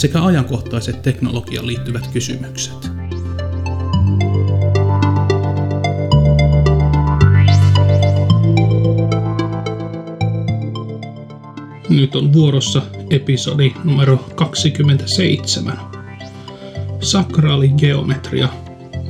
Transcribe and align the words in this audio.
sekä 0.00 0.24
ajankohtaiset 0.24 1.02
teknologiaan 1.02 1.66
liittyvät 1.66 2.06
kysymykset. 2.06 2.90
Nyt 11.88 12.16
on 12.16 12.32
vuorossa 12.32 12.82
episodi 13.10 13.72
numero 13.84 14.16
27. 14.34 15.78
Sakraaligeometria. 17.00 18.48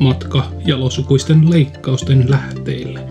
Matka 0.00 0.52
jalosukuisten 0.66 1.50
leikkausten 1.50 2.30
lähteille. 2.30 3.09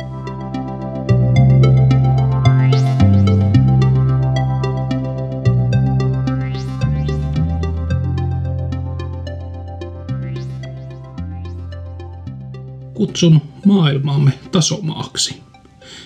Kutsun 13.09 13.41
maailmaamme 13.65 14.31
tasomaaksi. 14.51 15.35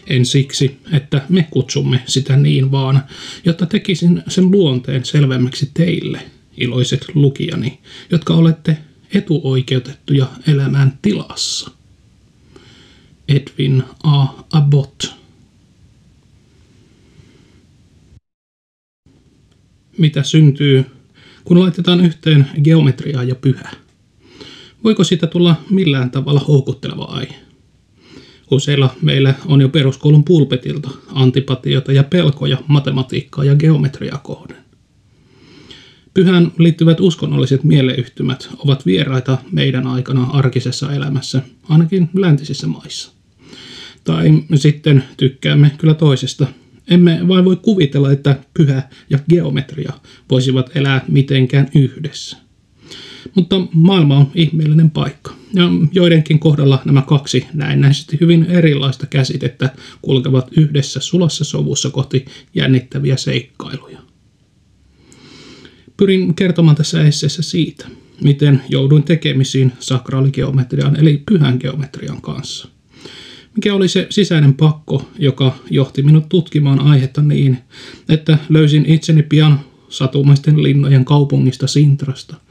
En 0.07 0.25
siksi, 0.25 0.79
että 0.91 1.21
me 1.29 1.47
kutsumme 1.51 2.03
sitä 2.05 2.37
niin, 2.37 2.71
vaan 2.71 3.03
jotta 3.45 3.65
tekisin 3.65 4.23
sen 4.27 4.51
luonteen 4.51 5.05
selvemmäksi 5.05 5.71
teille, 5.73 6.21
iloiset 6.57 7.05
lukijani, 7.15 7.79
jotka 8.11 8.33
olette 8.33 8.77
etuoikeutettuja 9.13 10.27
elämään 10.47 10.99
tilassa. 11.01 11.71
Edwin 13.27 13.83
A. 14.03 14.25
Abbott 14.53 15.05
Mitä 19.97 20.23
syntyy, 20.23 20.85
kun 21.43 21.59
laitetaan 21.59 22.05
yhteen 22.05 22.47
geometriaa 22.63 23.23
ja 23.23 23.35
pyhää? 23.35 23.82
Voiko 24.83 25.03
siitä 25.03 25.27
tulla 25.27 25.55
millään 25.69 26.11
tavalla 26.11 26.39
houkutteleva 26.39 27.03
aihe? 27.03 27.35
Useilla 28.51 28.95
meillä 29.01 29.33
on 29.45 29.61
jo 29.61 29.69
peruskoulun 29.69 30.23
pulpetilta 30.23 30.89
antipatioita 31.07 31.91
ja 31.91 32.03
pelkoja 32.03 32.57
matematiikkaa 32.67 33.43
ja 33.43 33.55
geometriaa 33.55 34.17
kohden. 34.17 34.57
Pyhän 36.13 36.51
liittyvät 36.57 36.99
uskonnolliset 36.99 37.63
mieleyhtymät 37.63 38.49
ovat 38.57 38.85
vieraita 38.85 39.37
meidän 39.51 39.87
aikana 39.87 40.23
arkisessa 40.23 40.93
elämässä, 40.93 41.41
ainakin 41.69 42.09
läntisissä 42.13 42.67
maissa. 42.67 43.11
Tai 44.03 44.43
sitten 44.55 45.03
tykkäämme 45.17 45.71
kyllä 45.77 45.93
toisesta. 45.93 46.47
Emme 46.89 47.27
vain 47.27 47.45
voi 47.45 47.55
kuvitella, 47.55 48.11
että 48.11 48.35
pyhä 48.53 48.83
ja 49.09 49.19
geometria 49.29 49.93
voisivat 50.29 50.71
elää 50.75 51.05
mitenkään 51.07 51.69
yhdessä. 51.75 52.42
Mutta 53.35 53.55
maailma 53.73 54.17
on 54.17 54.31
ihmeellinen 54.35 54.89
paikka. 54.89 55.33
Ja 55.53 55.63
joidenkin 55.91 56.39
kohdalla 56.39 56.81
nämä 56.85 57.01
kaksi 57.01 57.45
näennäisesti 57.53 58.17
hyvin 58.21 58.45
erilaista 58.49 59.05
käsitettä 59.05 59.69
kulkevat 60.01 60.47
yhdessä 60.57 60.99
sulassa 60.99 61.43
sovussa 61.43 61.89
kohti 61.89 62.25
jännittäviä 62.53 63.17
seikkailuja. 63.17 63.99
Pyrin 65.97 66.35
kertomaan 66.35 66.75
tässä 66.75 67.03
esseessä 67.03 67.41
siitä, 67.41 67.87
miten 68.21 68.61
jouduin 68.69 69.03
tekemisiin 69.03 69.71
sakraaligeometrian 69.79 70.99
eli 70.99 71.23
pyhän 71.25 71.57
geometrian 71.59 72.21
kanssa. 72.21 72.67
Mikä 73.55 73.73
oli 73.73 73.87
se 73.87 74.07
sisäinen 74.09 74.53
pakko, 74.53 75.09
joka 75.19 75.55
johti 75.69 76.03
minut 76.03 76.29
tutkimaan 76.29 76.79
aihetta 76.79 77.21
niin, 77.21 77.57
että 78.09 78.37
löysin 78.49 78.85
itseni 78.85 79.23
pian 79.23 79.59
satumaisten 79.89 80.63
linnojen 80.63 81.05
kaupungista 81.05 81.67
Sintrasta– 81.67 82.35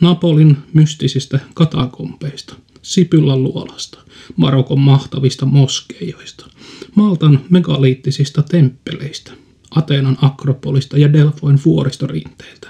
Napolin 0.00 0.56
mystisistä 0.72 1.40
katakompeista, 1.54 2.54
Sipylän 2.82 3.42
luolasta, 3.42 3.98
Marokon 4.36 4.80
mahtavista 4.80 5.46
moskeijoista, 5.46 6.46
Maltan 6.94 7.40
megaliittisista 7.50 8.42
temppeleistä, 8.42 9.32
Ateenan 9.70 10.18
akropolista 10.22 10.98
ja 10.98 11.12
Delfoin 11.12 11.60
vuoristorinteiltä, 11.64 12.68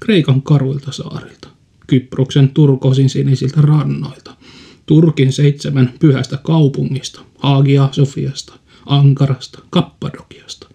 Kreikan 0.00 0.42
karuilta 0.42 0.92
saarilta, 0.92 1.48
Kyproksen 1.86 2.48
turkosin 2.48 3.10
sinisiltä 3.10 3.60
rannoilta, 3.60 4.36
Turkin 4.86 5.32
seitsemän 5.32 5.94
pyhästä 5.98 6.36
kaupungista, 6.36 7.20
Hagia 7.38 7.88
Sofiasta, 7.92 8.54
Ankarasta, 8.86 9.58
Kappadokiasta, 9.70 10.68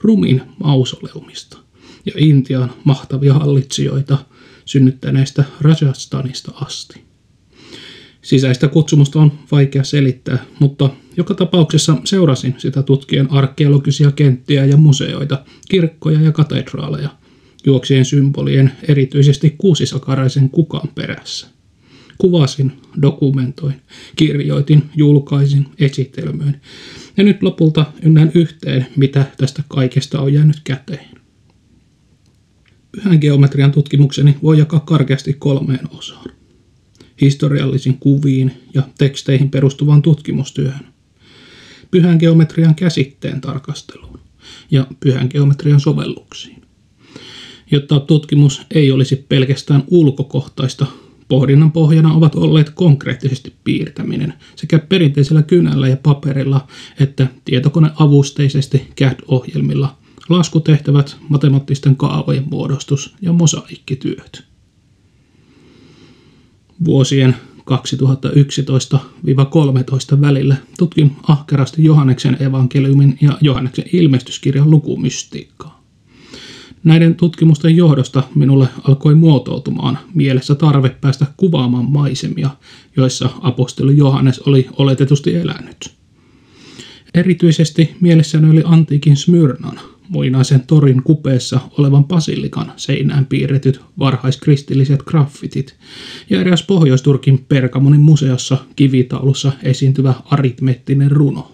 Rumin 0.00 0.42
mausoleumista 0.60 1.58
ja 2.06 2.12
Intian 2.16 2.72
mahtavia 2.84 3.34
hallitsijoita– 3.34 4.18
synnyttäneestä 4.66 5.44
Rajasthanista 5.60 6.52
asti. 6.54 7.06
Sisäistä 8.22 8.68
kutsumusta 8.68 9.20
on 9.20 9.32
vaikea 9.52 9.84
selittää, 9.84 10.44
mutta 10.58 10.90
joka 11.16 11.34
tapauksessa 11.34 11.96
seurasin 12.04 12.54
sitä 12.58 12.82
tutkien 12.82 13.30
arkeologisia 13.30 14.12
kenttiä 14.12 14.64
ja 14.64 14.76
museoita, 14.76 15.44
kirkkoja 15.68 16.20
ja 16.20 16.32
katedraaleja, 16.32 17.08
juoksien 17.66 18.04
symbolien 18.04 18.72
erityisesti 18.88 19.54
kuusisakaraisen 19.58 20.50
kukan 20.50 20.88
perässä. 20.94 21.46
Kuvasin, 22.18 22.72
dokumentoin, 23.02 23.74
kirjoitin, 24.16 24.82
julkaisin, 24.96 25.66
esitelmöin. 25.78 26.60
Ja 27.16 27.24
nyt 27.24 27.42
lopulta 27.42 27.86
ynnän 28.02 28.30
yhteen, 28.34 28.86
mitä 28.96 29.24
tästä 29.36 29.62
kaikesta 29.68 30.20
on 30.20 30.32
jäänyt 30.32 30.60
käteen. 30.64 31.06
Pyhän 32.96 33.18
geometrian 33.20 33.72
tutkimukseni 33.72 34.36
voi 34.42 34.58
jakaa 34.58 34.80
karkeasti 34.80 35.32
kolmeen 35.32 35.88
osaan. 35.90 36.30
Historiallisiin 37.20 37.98
kuviin 37.98 38.52
ja 38.74 38.82
teksteihin 38.98 39.50
perustuvaan 39.50 40.02
tutkimustyöhön. 40.02 40.86
Pyhän 41.90 42.16
geometrian 42.20 42.74
käsitteen 42.74 43.40
tarkasteluun 43.40 44.20
ja 44.70 44.86
pyhän 45.00 45.28
geometrian 45.30 45.80
sovelluksiin. 45.80 46.62
Jotta 47.70 48.00
tutkimus 48.00 48.62
ei 48.70 48.92
olisi 48.92 49.16
pelkästään 49.28 49.84
ulkokohtaista, 49.86 50.86
pohdinnan 51.28 51.72
pohjana 51.72 52.14
ovat 52.14 52.34
olleet 52.34 52.70
konkreettisesti 52.70 53.52
piirtäminen 53.64 54.34
sekä 54.56 54.78
perinteisellä 54.78 55.42
kynällä 55.42 55.88
ja 55.88 55.96
paperilla 55.96 56.68
että 57.00 57.26
tietokoneavusteisesti 57.44 58.88
CAD-ohjelmilla– 58.96 59.96
laskutehtävät, 60.28 61.16
matemaattisten 61.28 61.96
kaavojen 61.96 62.44
muodostus 62.50 63.14
ja 63.22 63.32
mosaikkityöt. 63.32 64.44
Vuosien 66.84 67.36
2011-13 67.60 67.64
välillä 70.20 70.56
tutkin 70.78 71.16
ahkerasti 71.22 71.84
Johanneksen 71.84 72.42
evankeliumin 72.42 73.18
ja 73.20 73.38
Johanneksen 73.40 73.84
ilmestyskirjan 73.92 74.70
lukumystiikkaa. 74.70 75.82
Näiden 76.84 77.14
tutkimusten 77.14 77.76
johdosta 77.76 78.22
minulle 78.34 78.68
alkoi 78.88 79.14
muotoutumaan 79.14 79.98
mielessä 80.14 80.54
tarve 80.54 80.88
päästä 80.88 81.26
kuvaamaan 81.36 81.90
maisemia, 81.90 82.50
joissa 82.96 83.30
apostoli 83.40 83.96
Johannes 83.96 84.38
oli 84.38 84.68
oletetusti 84.78 85.36
elänyt. 85.36 85.94
Erityisesti 87.14 87.96
mielessäni 88.00 88.50
oli 88.50 88.62
antiikin 88.64 89.16
Smyrnan, 89.16 89.80
muinaisen 90.08 90.60
torin 90.66 91.02
kupeessa 91.02 91.60
olevan 91.78 92.04
basilikan 92.04 92.72
seinään 92.76 93.26
piirretyt 93.26 93.80
varhaiskristilliset 93.98 95.02
graffitit 95.02 95.76
ja 96.30 96.40
eräs 96.40 96.62
Pohjoisturkin 96.62 97.44
Pergamonin 97.48 98.00
museossa 98.00 98.58
kivitaulussa 98.76 99.52
esiintyvä 99.62 100.14
aritmettinen 100.24 101.10
runo. 101.10 101.52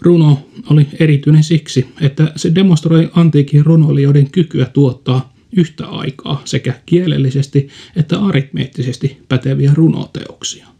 Runo 0.00 0.48
oli 0.70 0.86
erityinen 1.00 1.44
siksi, 1.44 1.86
että 2.00 2.32
se 2.36 2.54
demonstroi 2.54 3.10
antiikin 3.14 3.66
runoilijoiden 3.66 4.30
kykyä 4.30 4.66
tuottaa 4.66 5.32
yhtä 5.56 5.86
aikaa 5.86 6.42
sekä 6.44 6.74
kielellisesti 6.86 7.68
että 7.96 8.18
aritmeettisesti 8.18 9.18
päteviä 9.28 9.72
runoteoksia. 9.74 10.75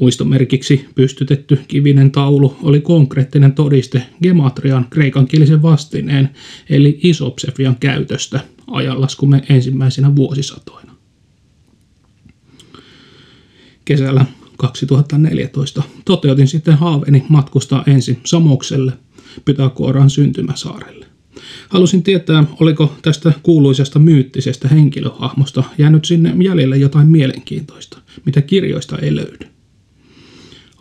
Muistomerkiksi 0.00 0.86
pystytetty 0.94 1.58
kivinen 1.68 2.10
taulu 2.10 2.56
oli 2.62 2.80
konkreettinen 2.80 3.52
todiste 3.52 4.02
gematrian 4.22 4.86
kreikankielisen 4.90 5.62
vastineen 5.62 6.30
eli 6.70 7.00
isopsefian 7.02 7.76
käytöstä 7.80 8.40
ajanlaskumme 8.66 9.42
ensimmäisenä 9.48 10.16
vuosisatoina. 10.16 10.94
Kesällä 13.84 14.26
2014 14.56 15.82
toteutin 16.04 16.48
sitten 16.48 16.74
haaveeni 16.74 17.24
matkustaa 17.28 17.84
ensin 17.86 18.20
Samokselle, 18.24 18.92
Pythagoran 19.44 20.10
syntymäsaarelle. 20.10 21.06
Halusin 21.68 22.02
tietää, 22.02 22.44
oliko 22.60 22.96
tästä 23.02 23.32
kuuluisesta 23.42 23.98
myyttisestä 23.98 24.68
henkilöhahmosta 24.68 25.64
jäänyt 25.78 26.04
sinne 26.04 26.34
jäljelle 26.44 26.76
jotain 26.76 27.08
mielenkiintoista, 27.08 27.98
mitä 28.24 28.42
kirjoista 28.42 28.98
ei 28.98 29.16
löydy. 29.16 29.53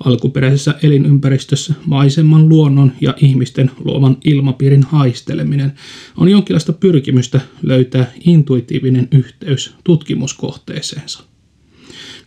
Alkuperäisessä 0.05 0.75
elinympäristössä 0.83 1.73
maisemman 1.85 2.49
luonnon 2.49 2.91
ja 3.01 3.13
ihmisten 3.17 3.71
luoman 3.83 4.17
ilmapiirin 4.25 4.83
haisteleminen 4.83 5.73
on 6.17 6.29
jonkinlaista 6.29 6.73
pyrkimystä 6.73 7.41
löytää 7.61 8.11
intuitiivinen 8.25 9.07
yhteys 9.11 9.75
tutkimuskohteeseensa. 9.83 11.23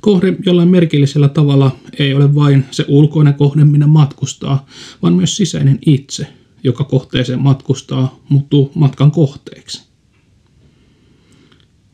Kohde 0.01 0.37
jollain 0.47 0.69
merkillisellä 0.69 1.29
tavalla 1.29 1.77
ei 1.99 2.15
ole 2.15 2.35
vain 2.35 2.65
se 2.71 2.85
ulkoinen 2.89 3.35
kohde, 3.35 3.65
minä 3.65 3.87
matkustaa, 3.87 4.67
vaan 5.03 5.15
myös 5.15 5.37
sisäinen 5.37 5.79
itse, 5.87 6.27
joka 6.63 6.85
kohteeseen 6.85 7.43
matkustaa, 7.43 8.21
muuttuu 8.29 8.73
matkan 8.75 9.11
kohteeksi. 9.11 9.96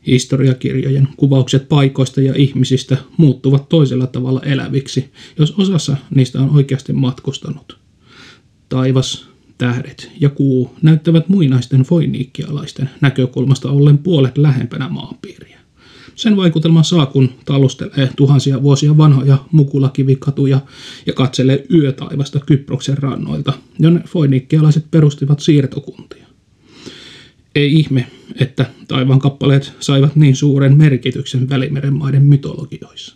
Historiakirjojen 0.07 1.07
kuvaukset 1.17 1.69
paikoista 1.69 2.21
ja 2.21 2.33
ihmisistä 2.35 2.97
muuttuvat 3.17 3.69
toisella 3.69 4.07
tavalla 4.07 4.41
eläviksi, 4.41 5.11
jos 5.39 5.53
osassa 5.57 5.97
niistä 6.15 6.41
on 6.41 6.49
oikeasti 6.49 6.93
matkustanut. 6.93 7.77
Taivas, 8.69 9.27
tähdet 9.57 10.11
ja 10.19 10.29
kuu 10.29 10.75
näyttävät 10.81 11.29
muinaisten 11.29 11.81
foiniikkialaisten 11.81 12.89
näkökulmasta 13.01 13.71
ollen 13.71 13.97
puolet 13.97 14.37
lähempänä 14.37 14.89
maapiiriä. 14.89 15.59
Sen 16.15 16.37
vaikutelman 16.37 16.83
saa, 16.83 17.05
kun 17.05 17.29
talustelee 17.45 18.09
tuhansia 18.15 18.61
vuosia 18.61 18.97
vanhoja 18.97 19.37
mukulakivikatuja 19.51 20.59
ja 21.05 21.13
katselee 21.13 21.65
yötaivasta 21.73 22.39
Kyproksen 22.39 22.97
rannoilta, 22.97 23.53
jonne 23.79 24.01
foinikkialaiset 24.07 24.85
perustivat 24.91 25.39
siirtokuntia. 25.39 26.22
Ei 27.55 27.73
ihme, 27.73 28.07
että 28.39 28.65
taivaan 28.87 29.19
kappaleet 29.19 29.73
saivat 29.79 30.15
niin 30.15 30.35
suuren 30.35 30.77
merkityksen 30.77 31.49
Välimeren 31.49 31.93
maiden 31.93 32.23
mytologioissa. 32.23 33.15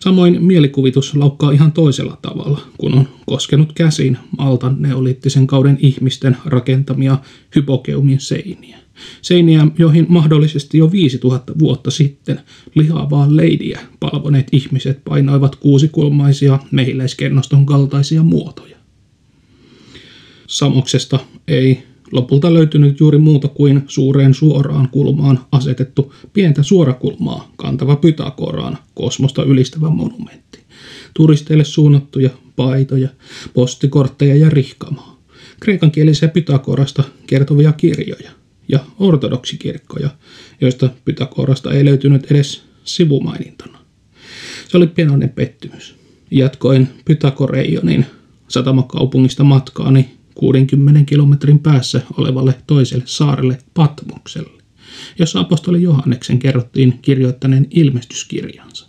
Samoin 0.00 0.42
mielikuvitus 0.42 1.14
laukkaa 1.14 1.50
ihan 1.50 1.72
toisella 1.72 2.18
tavalla, 2.22 2.60
kun 2.78 2.94
on 2.94 3.08
koskenut 3.26 3.72
käsin 3.72 4.18
Maltan 4.38 4.76
neoliittisen 4.78 5.46
kauden 5.46 5.78
ihmisten 5.80 6.36
rakentamia 6.44 7.18
hypokeumien 7.54 8.20
seiniä. 8.20 8.78
Seiniä, 9.22 9.66
joihin 9.78 10.06
mahdollisesti 10.08 10.78
jo 10.78 10.92
5000 10.92 11.52
vuotta 11.58 11.90
sitten 11.90 12.40
lihavaa 12.74 13.36
leidiä 13.36 13.80
palvoneet 14.00 14.48
ihmiset 14.52 15.04
painoivat 15.04 15.56
kuusikulmaisia 15.56 16.58
mehiläiskennoston 16.70 17.66
kaltaisia 17.66 18.22
muotoja. 18.22 18.76
Samoksesta 20.46 21.18
ei 21.48 21.89
lopulta 22.12 22.54
löytynyt 22.54 23.00
juuri 23.00 23.18
muuta 23.18 23.48
kuin 23.48 23.82
suureen 23.86 24.34
suoraan 24.34 24.88
kulmaan 24.88 25.38
asetettu 25.52 26.14
pientä 26.32 26.62
suorakulmaa 26.62 27.52
kantava 27.56 27.96
Pythagoraan 27.96 28.78
kosmosta 28.94 29.44
ylistävä 29.44 29.90
monumentti. 29.90 30.60
Turisteille 31.14 31.64
suunnattuja 31.64 32.30
paitoja, 32.56 33.08
postikortteja 33.54 34.36
ja 34.36 34.50
rihkamaa. 34.50 35.20
Kreikankielisiä 35.60 36.28
Pythagorasta 36.28 37.02
kertovia 37.26 37.72
kirjoja 37.72 38.30
ja 38.68 38.78
ortodoksikirkkoja, 38.98 40.10
joista 40.60 40.90
Pythagorasta 41.04 41.72
ei 41.72 41.84
löytynyt 41.84 42.30
edes 42.30 42.62
sivumainintana. 42.84 43.78
Se 44.68 44.76
oli 44.76 44.86
pienoinen 44.86 45.28
pettymys. 45.28 45.94
Jatkoin 46.30 46.88
Pythagoreionin 47.04 48.06
satamakaupungista 48.48 49.44
matkaani 49.44 50.19
60 50.40 51.04
kilometrin 51.04 51.58
päässä 51.58 52.00
olevalle 52.16 52.54
toiselle 52.66 53.04
saarelle 53.06 53.58
Patmokselle, 53.74 54.62
jossa 55.18 55.40
apostoli 55.40 55.82
Johanneksen 55.82 56.38
kerrottiin 56.38 56.98
kirjoittaneen 57.02 57.66
ilmestyskirjansa. 57.70 58.86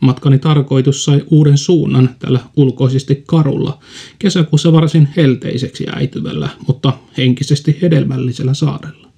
Matkani 0.00 0.38
tarkoitus 0.38 1.04
sai 1.04 1.22
uuden 1.30 1.58
suunnan 1.58 2.10
tällä 2.18 2.40
ulkoisesti 2.56 3.22
karulla, 3.26 3.78
kesäkuussa 4.18 4.72
varsin 4.72 5.08
helteiseksi 5.16 5.86
äityvällä, 5.92 6.48
mutta 6.66 6.92
henkisesti 7.16 7.78
hedelmällisellä 7.82 8.54
saarella. 8.54 9.08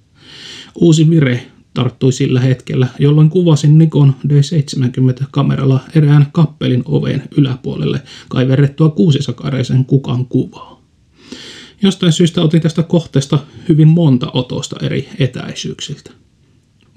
Uusi 0.75 1.09
vire 1.09 1.47
tarttui 1.73 2.13
sillä 2.13 2.39
hetkellä, 2.39 2.87
jolloin 2.99 3.29
kuvasin 3.29 3.77
Nikon 3.77 4.15
D70-kameralla 4.27 5.79
erään 5.95 6.27
kappelin 6.31 6.83
oven 6.85 7.23
yläpuolelle 7.37 8.01
kaiverrettua 8.29 8.89
kuusisakareisen 8.89 9.85
kukan 9.85 10.25
kuvaa. 10.25 10.83
Jostain 11.81 12.13
syystä 12.13 12.41
otin 12.41 12.61
tästä 12.61 12.83
kohteesta 12.83 13.39
hyvin 13.69 13.87
monta 13.87 14.31
otosta 14.33 14.75
eri 14.81 15.09
etäisyyksiltä. 15.19 16.11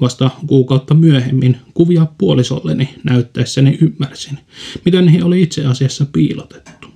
Vasta 0.00 0.30
kuukautta 0.46 0.94
myöhemmin 0.94 1.56
kuvia 1.74 2.06
puolisolleni 2.18 2.94
näyttäessäni 3.04 3.78
ymmärsin, 3.80 4.38
miten 4.84 5.08
he 5.08 5.24
oli 5.24 5.42
itse 5.42 5.66
asiassa 5.66 6.06
piilotettu. 6.12 6.95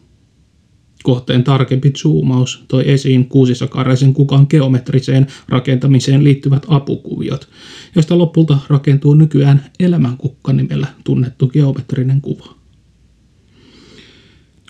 Kohteen 1.02 1.44
tarkempi 1.44 1.90
zoomaus 1.90 2.64
toi 2.68 2.90
esiin 2.90 3.28
kuusisakaraisen 3.28 4.14
kukan 4.14 4.46
geometriseen 4.50 5.26
rakentamiseen 5.48 6.24
liittyvät 6.24 6.66
apukuviot, 6.68 7.48
joista 7.94 8.18
lopulta 8.18 8.58
rakentuu 8.68 9.14
nykyään 9.14 9.70
elämänkukka 9.80 10.52
nimellä 10.52 10.86
tunnettu 11.04 11.48
geometrinen 11.48 12.20
kuva. 12.20 12.54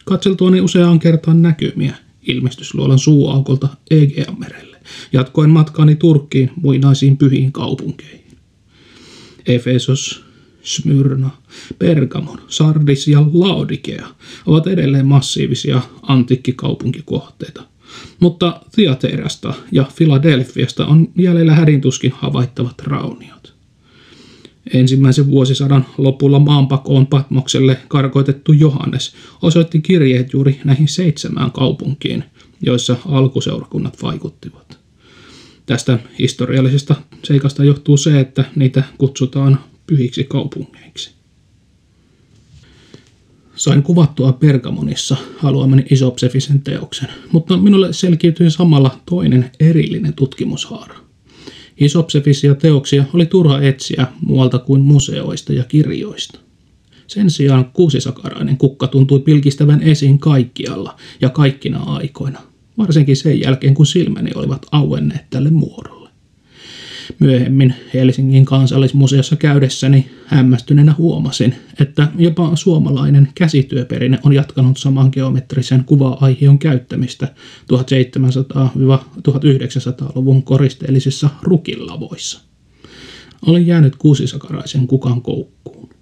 Katseltuani 0.05 0.61
useaan 0.61 0.99
kertaan 0.99 1.43
näkymiä 1.43 1.95
ilmestysluolan 2.23 2.99
suuaukolta 2.99 3.69
Egeamerelle, 3.91 4.77
jatkoin 5.13 5.51
matkaani 5.51 5.97
Turkkiin 5.97 6.51
muinaisiin 6.57 7.17
pyhiin 7.17 7.53
kaupunkeihin. 7.53 8.21
Efesos, 9.47 10.30
Smyrna, 10.63 11.31
Pergamon, 11.79 12.39
Sardis 12.49 13.09
ja 13.09 13.21
Laodikea 13.33 14.07
ovat 14.47 14.67
edelleen 14.67 15.07
massiivisia 15.07 15.81
antiikkikaupunkikohteita. 16.03 17.63
Mutta 18.21 18.61
Theaterasta 18.75 19.55
ja 19.73 19.85
Filadelfiasta 19.95 20.87
on 20.87 21.09
jäljellä 21.17 21.55
hädintuskin 21.55 22.13
havaittavat 22.17 22.81
rauniot. 22.83 23.55
Ensimmäisen 24.73 25.31
vuosisadan 25.31 25.87
lopulla 25.99 26.39
maanpakoon 26.39 27.07
Patmokselle 27.07 27.79
karkoitettu 27.89 28.53
Johannes 28.53 29.15
osoitti 29.43 29.81
kirjeet 29.81 30.33
juuri 30.33 30.61
näihin 30.65 30.89
seitsemään 30.89 31.53
kaupunkiin, 31.53 32.25
joissa 32.63 32.97
alkuseurakunnat 33.09 34.03
vaikuttivat. 34.03 34.79
Tästä 35.67 35.99
historiallisesta 36.19 36.95
seikasta 37.25 37.65
johtuu 37.65 37.97
se, 37.97 38.21
että 38.21 38.45
niitä 38.57 38.83
kutsutaan 38.99 39.59
pyhiksi 39.91 40.25
kaupungeiksi. 40.25 41.11
Sain 43.57 43.83
kuvattua 43.83 44.33
Pergamonissa 44.33 45.17
haluamani 45.37 45.85
isopsefisen 45.91 46.61
teoksen, 46.61 47.09
mutta 47.33 47.57
minulle 47.57 47.93
selkiytyi 47.93 48.51
samalla 48.51 49.01
toinen 49.07 49.51
erillinen 49.61 50.13
tutkimushaara. 50.13 50.99
Isopsefisia 51.81 52.55
teoksia 52.55 53.05
oli 53.15 53.27
turha 53.27 53.61
etsiä 53.61 54.07
muualta 54.21 54.59
kuin 54.59 54.81
museoista 54.81 55.53
ja 55.53 55.65
kirjoista. 55.65 56.39
Sen 57.07 57.31
sijaan 57.31 57.65
kuusisakarainen 57.73 58.57
kukka 58.57 58.87
tuntui 58.87 59.21
pilkistävän 59.21 59.83
esiin 59.83 60.19
kaikkialla 60.19 60.97
ja 61.21 61.29
kaikkina 61.29 61.79
aikoina, 61.83 62.41
varsinkin 62.79 63.17
sen 63.17 63.41
jälkeen 63.41 63.75
kun 63.75 63.87
silmäni 63.87 64.31
olivat 64.35 64.67
auenneet 64.73 65.31
tälle 65.31 65.51
muodolle. 65.51 66.00
Myöhemmin 67.19 67.75
Helsingin 67.95 68.45
kansallismuseossa 68.45 69.37
käydessäni 69.37 70.11
hämmästyneenä 70.27 70.95
huomasin, 70.99 71.55
että 71.81 72.09
jopa 72.19 72.57
suomalainen 72.57 73.29
käsityöperinne 73.35 74.19
on 74.25 74.33
jatkanut 74.33 74.79
saman 74.79 75.11
geometrisen 75.13 75.85
kuva-aihion 75.85 76.59
käyttämistä 76.59 77.35
1700-1900-luvun 77.73 80.43
koristeellisissa 80.43 81.31
rukillavoissa. 81.43 82.41
Olin 83.47 83.67
jäänyt 83.67 83.97
kuusisakaraisen 83.97 84.87
kukan 84.87 85.23
koukkuun. 85.23 86.00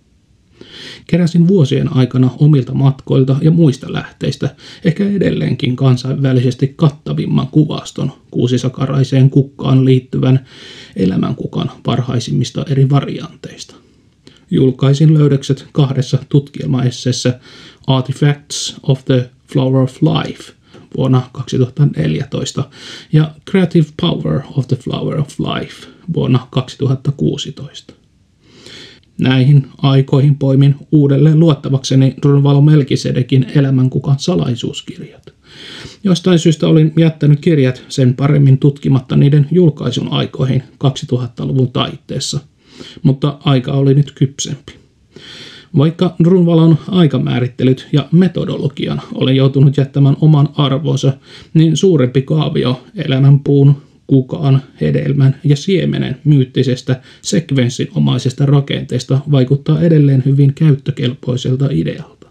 Keräsin 1.06 1.48
vuosien 1.48 1.96
aikana 1.96 2.30
omilta 2.38 2.74
matkoilta 2.74 3.36
ja 3.40 3.50
muista 3.50 3.92
lähteistä 3.92 4.56
ehkä 4.84 5.10
edelleenkin 5.10 5.76
kansainvälisesti 5.76 6.72
kattavimman 6.76 7.48
kuvaston 7.48 8.12
kuusisakaraiseen 8.30 9.30
kukkaan 9.30 9.84
liittyvän 9.84 10.46
elämänkukan 10.96 11.70
parhaisimmista 11.82 12.64
eri 12.70 12.90
varianteista. 12.90 13.74
Julkaisin 14.50 15.14
löydökset 15.14 15.66
kahdessa 15.72 16.18
tutkielmaesseessä 16.28 17.40
Artifacts 17.86 18.76
of 18.82 19.04
the 19.04 19.30
Flower 19.52 19.82
of 19.82 19.96
Life 20.02 20.52
vuonna 20.96 21.30
2014 21.32 22.64
ja 23.12 23.34
Creative 23.50 23.86
Power 24.00 24.40
of 24.56 24.68
the 24.68 24.76
Flower 24.76 25.20
of 25.20 25.28
Life 25.40 25.86
vuonna 26.14 26.46
2016. 26.50 27.97
Näihin 29.20 29.66
aikoihin 29.82 30.36
poimin 30.36 30.74
uudelleen 30.92 31.40
luottavakseni 31.40 32.14
Runvalo 32.24 32.60
Melkisedekin 32.60 33.46
elämänkukan 33.54 34.18
salaisuuskirjat. 34.18 35.22
Jostain 36.04 36.38
syystä 36.38 36.66
olin 36.66 36.92
jättänyt 36.96 37.40
kirjat 37.40 37.82
sen 37.88 38.14
paremmin 38.14 38.58
tutkimatta 38.58 39.16
niiden 39.16 39.48
julkaisun 39.50 40.12
aikoihin 40.12 40.62
2000-luvun 40.84 41.72
taitteessa, 41.72 42.40
mutta 43.02 43.38
aika 43.44 43.72
oli 43.72 43.94
nyt 43.94 44.12
kypsempi. 44.12 44.72
Vaikka 45.76 46.14
Drunvalon 46.24 46.78
aikamäärittelyt 46.88 47.88
ja 47.92 48.08
metodologian 48.12 49.02
olen 49.14 49.36
joutunut 49.36 49.76
jättämään 49.76 50.16
oman 50.20 50.48
arvonsa, 50.56 51.12
niin 51.54 51.76
suurempi 51.76 52.22
kaavio 52.22 52.80
elämänpuun, 52.96 53.76
kukaan, 54.08 54.62
hedelmän 54.80 55.40
ja 55.44 55.56
siemenen 55.56 56.16
myyttisestä 56.24 57.00
sekvenssinomaisesta 57.22 58.46
rakenteesta 58.46 59.20
vaikuttaa 59.30 59.80
edelleen 59.80 60.22
hyvin 60.26 60.54
käyttökelpoiselta 60.54 61.68
idealta. 61.70 62.28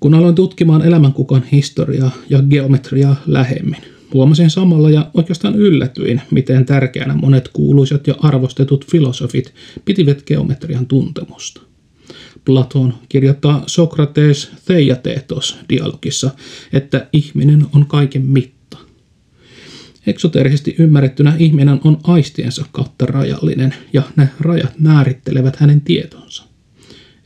Kun 0.00 0.14
aloin 0.14 0.34
tutkimaan 0.34 0.82
elämänkukan 0.82 1.44
historiaa 1.52 2.10
ja 2.30 2.42
geometriaa 2.42 3.16
lähemmin, 3.26 3.82
huomasin 4.14 4.50
samalla 4.50 4.90
ja 4.90 5.10
oikeastaan 5.14 5.54
yllätyin, 5.54 6.20
miten 6.30 6.66
tärkeänä 6.66 7.14
monet 7.14 7.48
kuuluisat 7.48 8.06
ja 8.06 8.14
arvostetut 8.18 8.86
filosofit 8.90 9.54
pitivät 9.84 10.22
geometrian 10.26 10.86
tuntemusta. 10.86 11.60
Platon 12.44 12.94
kirjoittaa 13.08 13.62
Sokrates 13.66 14.50
Theiatetos 14.66 15.58
dialogissa, 15.68 16.30
että 16.72 17.06
ihminen 17.12 17.66
on 17.74 17.86
kaiken 17.86 18.26
mitta. 18.26 18.57
Eksoteerisesti 20.08 20.74
ymmärrettynä 20.78 21.36
ihminen 21.38 21.80
on 21.84 21.98
aistiensa 22.02 22.64
kautta 22.72 23.06
rajallinen 23.06 23.74
ja 23.92 24.02
ne 24.16 24.28
rajat 24.40 24.78
määrittelevät 24.78 25.56
hänen 25.56 25.80
tietonsa. 25.80 26.44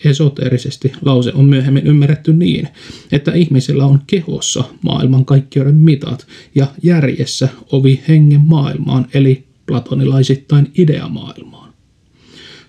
Esoteerisesti 0.04 0.92
lause 1.02 1.32
on 1.34 1.44
myöhemmin 1.44 1.86
ymmärretty 1.86 2.32
niin, 2.32 2.68
että 3.12 3.32
ihmisellä 3.32 3.84
on 3.86 4.00
kehossa 4.06 4.64
maailmankaikkeuden 4.82 5.74
mitat 5.74 6.26
ja 6.54 6.66
järjessä 6.82 7.48
ovi 7.72 8.00
hengen 8.08 8.40
maailmaan 8.40 9.06
eli 9.14 9.44
platonilaisittain 9.66 10.70
ideamaailmaan. 10.78 11.61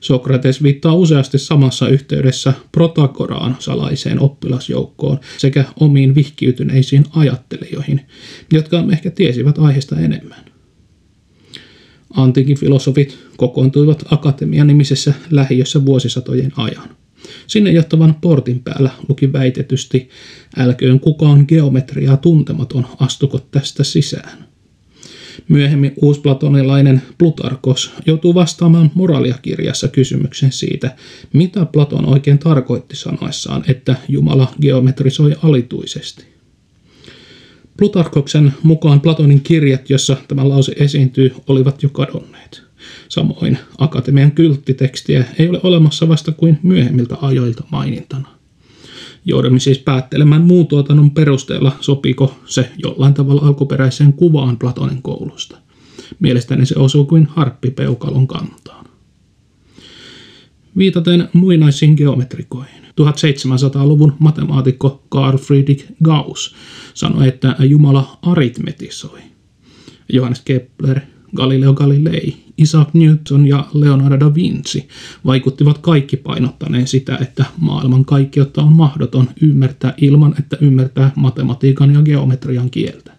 Sokrates 0.04 0.64
viittaa 0.64 0.94
useasti 0.94 1.40
samassa 1.40 1.88
yhteydessä 1.88 2.54
Protagoraan 2.72 3.56
salaiseen 3.60 4.20
oppilasjoukkoon 4.20 5.20
sekä 5.38 5.66
omiin 5.80 6.16
vihkiytyneisiin 6.16 7.06
ajattelijoihin, 7.16 8.02
jotka 8.54 8.84
ehkä 8.92 9.12
tiesivät 9.12 9.60
aiheesta 9.60 10.00
enemmän. 10.00 10.46
Antiikin 12.16 12.60
filosofit 12.60 13.18
kokoontuivat 13.38 14.04
akatemian 14.12 14.68
nimisessä 14.68 15.14
lähiössä 15.32 15.86
vuosisatojen 15.86 16.52
ajan– 16.58 16.90
Sinne 17.48 17.72
johtavan 17.72 18.16
portin 18.22 18.60
päällä 18.60 18.90
luki 19.10 19.34
väitetysti, 19.34 20.10
älköön 20.58 21.00
kukaan 21.00 21.46
geometriaa 21.48 22.18
tuntematon 22.18 22.88
astuko 23.00 23.40
tästä 23.40 23.84
sisään. 23.84 24.53
Myöhemmin 25.48 25.94
uusplatonilainen 26.02 27.02
Plutarkos 27.18 27.92
joutuu 28.06 28.36
vastaamaan 28.36 28.92
moraaliakirjassa 28.94 29.88
kysymyksen 29.88 30.52
siitä, 30.52 30.96
mitä 31.34 31.66
Platon 31.66 32.06
oikein 32.06 32.40
tarkoitti 32.40 32.96
sanoessaan, 32.96 33.64
että 33.68 33.96
Jumala 34.08 34.54
geometrisoi 34.62 35.36
alituisesti. 35.44 36.26
Plutarkoksen 37.78 38.54
mukaan 38.64 39.02
Platonin 39.02 39.42
kirjat, 39.42 39.90
jossa 39.90 40.18
tämä 40.28 40.50
lause 40.50 40.74
esiintyy, 40.78 41.36
olivat 41.48 41.84
jo 41.84 41.90
kadonneet. 41.90 42.64
Samoin 43.10 43.58
akatemian 43.78 44.32
kylttitekstiä 44.32 45.26
ei 45.40 45.50
ole 45.50 45.60
olemassa 45.64 46.08
vasta 46.08 46.32
kuin 46.32 46.60
myöhemmiltä 46.64 47.18
ajoilta 47.22 47.64
mainintana. 47.72 48.33
Joudumme 49.26 49.60
siis 49.60 49.78
päättelemään 49.78 50.42
muun 50.42 50.68
tuotannon 50.68 51.12
perusteella, 51.12 51.76
sopiko 51.82 52.36
se 52.46 52.72
jollain 52.78 53.14
tavalla 53.14 53.42
alkuperäiseen 53.42 54.14
kuvaan 54.14 54.58
Platonin 54.58 55.02
koulusta. 55.02 55.58
Mielestäni 56.20 56.66
se 56.66 56.80
osuu 56.80 57.06
kuin 57.06 57.26
harppipeukalon 57.26 58.28
kantaan. 58.28 58.86
Viitaten 60.78 61.30
muinaisiin 61.34 61.94
geometrikoihin. 61.98 62.84
1700-luvun 62.84 64.14
matemaatikko 64.20 65.04
Carl 65.12 65.38
Friedrich 65.38 65.86
Gauss 66.04 66.56
sanoi, 66.94 67.28
että 67.28 67.56
Jumala 67.60 68.18
aritmetisoi. 68.22 69.20
Johannes 70.14 70.42
Kepler 70.42 71.00
Galileo 71.36 71.74
Galilei, 71.74 72.36
Isaac 72.58 72.90
Newton 72.94 73.48
ja 73.48 73.66
Leonardo 73.74 74.20
da 74.20 74.36
Vinci 74.36 74.88
vaikuttivat 75.26 75.78
kaikki 75.78 76.18
painottaneen 76.18 76.88
sitä, 76.88 77.18
että 77.22 77.46
maailman 77.60 78.06
kaikkeutta 78.06 78.62
on 78.62 78.74
mahdoton 78.74 79.30
ymmärtää 79.42 79.94
ilman, 79.98 80.36
että 80.40 80.58
ymmärtää 80.62 81.12
matematiikan 81.16 81.94
ja 81.94 82.02
geometrian 82.02 82.70
kieltä. 82.70 83.13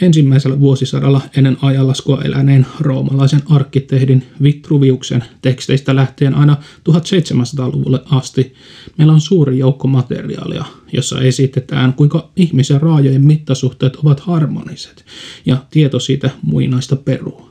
Ensimmäisellä 0.00 0.60
vuosisadalla 0.60 1.20
ennen 1.36 1.56
ajanlaskua 1.62 2.22
eläneen 2.22 2.66
roomalaisen 2.80 3.42
arkkitehdin 3.50 4.26
Vitruviuksen 4.42 5.24
teksteistä 5.42 5.96
lähtien 5.96 6.34
aina 6.34 6.56
1700-luvulle 6.90 8.00
asti 8.10 8.54
meillä 8.98 9.12
on 9.12 9.20
suuri 9.20 9.58
joukko 9.58 9.88
materiaalia, 9.88 10.64
jossa 10.92 11.20
esitetään, 11.20 11.92
kuinka 11.92 12.30
ihmisen 12.36 12.82
raajojen 12.82 13.26
mittasuhteet 13.26 13.96
ovat 13.96 14.20
harmoniset 14.20 15.04
ja 15.46 15.56
tieto 15.70 16.00
siitä 16.00 16.30
muinaista 16.42 16.96
perua. 16.96 17.47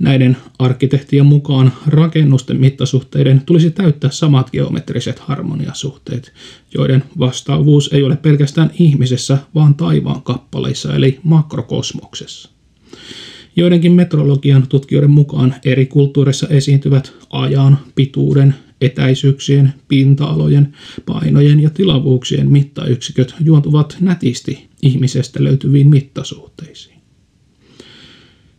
Näiden 0.00 0.36
arkkitehtien 0.58 1.26
mukaan 1.26 1.72
rakennusten 1.86 2.60
mittasuhteiden 2.60 3.42
tulisi 3.46 3.70
täyttää 3.70 4.10
samat 4.10 4.50
geometriset 4.50 5.18
harmoniasuhteet, 5.18 6.32
joiden 6.74 7.04
vastaavuus 7.18 7.92
ei 7.92 8.02
ole 8.02 8.16
pelkästään 8.16 8.70
ihmisessä, 8.78 9.38
vaan 9.54 9.74
taivaan 9.74 10.22
kappaleissa 10.22 10.94
eli 10.94 11.20
makrokosmoksessa. 11.22 12.50
Joidenkin 13.56 13.92
metrologian 13.92 14.68
tutkijoiden 14.68 15.10
mukaan 15.10 15.54
eri 15.64 15.86
kulttuureissa 15.86 16.48
esiintyvät 16.48 17.12
ajan, 17.30 17.78
pituuden, 17.94 18.54
etäisyyksien, 18.80 19.74
pinta-alojen, 19.88 20.72
painojen 21.06 21.60
ja 21.60 21.70
tilavuuksien 21.70 22.50
mittayksiköt 22.50 23.34
juontuvat 23.44 23.96
nätisti 24.00 24.68
ihmisestä 24.82 25.44
löytyviin 25.44 25.88
mittasuhteisiin. 25.88 27.00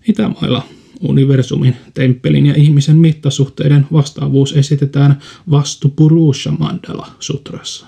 Itämailla 0.07 0.63
universumin, 1.01 1.75
temppelin 1.93 2.45
ja 2.45 2.53
ihmisen 2.57 2.97
mittasuhteiden 2.97 3.87
vastaavuus 3.93 4.53
esitetään 4.53 5.19
Vastupurusha 5.51 6.51
Mandala 6.51 7.07
sutrassa. 7.19 7.87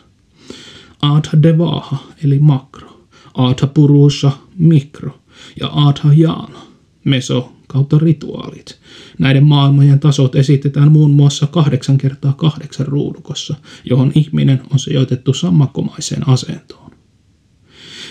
Adha 1.02 1.44
Devaha 1.44 1.98
eli 2.24 2.40
makro, 2.40 3.08
Adha 3.34 3.68
Purusha 3.68 4.32
mikro 4.58 5.20
ja 5.60 5.70
Adha 5.74 6.14
Jana 6.14 6.60
meso 7.04 7.54
kautta 7.68 7.98
rituaalit. 8.00 8.80
Näiden 9.20 9.44
maailmojen 9.44 10.00
tasot 10.00 10.36
esitetään 10.36 10.92
muun 10.92 11.12
muassa 11.12 11.48
8 11.48 11.98
kertaa 11.98 12.34
8 12.34 12.88
ruudukossa, 12.88 13.56
johon 13.86 14.12
ihminen 14.16 14.62
on 14.74 14.80
sijoitettu 14.80 15.34
sammakomaiseen 15.34 16.30
asentoon. 16.30 16.92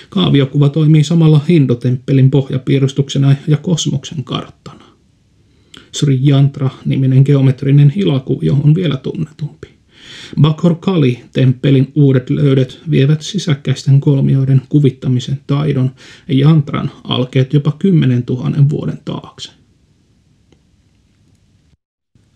Kaaviokuva 0.09 0.68
toimii 0.68 1.04
samalla 1.04 1.40
Hindotemppelin 1.49 2.30
pohjapiirustuksena 2.30 3.35
ja 3.49 3.56
kosmoksen 3.56 4.25
karttana. 4.25 4.81
Sri 5.94 6.20
Yantra-niminen 6.28 7.22
geometrinen 7.26 7.90
hilakuvio 7.90 8.56
on 8.64 8.75
vielä 8.75 8.96
tunnetumpi. 8.96 9.68
Bakhor 10.40 10.75
Kali-temppelin 10.75 11.92
uudet 11.94 12.30
löydöt 12.30 12.80
vievät 12.90 13.22
sisäkkäisten 13.22 14.00
kolmioiden 14.00 14.62
kuvittamisen 14.68 15.40
taidon 15.46 15.90
ja 16.28 16.34
jantran 16.34 16.90
alkeet 17.04 17.54
jopa 17.54 17.72
10 17.78 18.25
000 18.30 18.50
vuoden 18.70 18.99
taakse. 19.04 19.52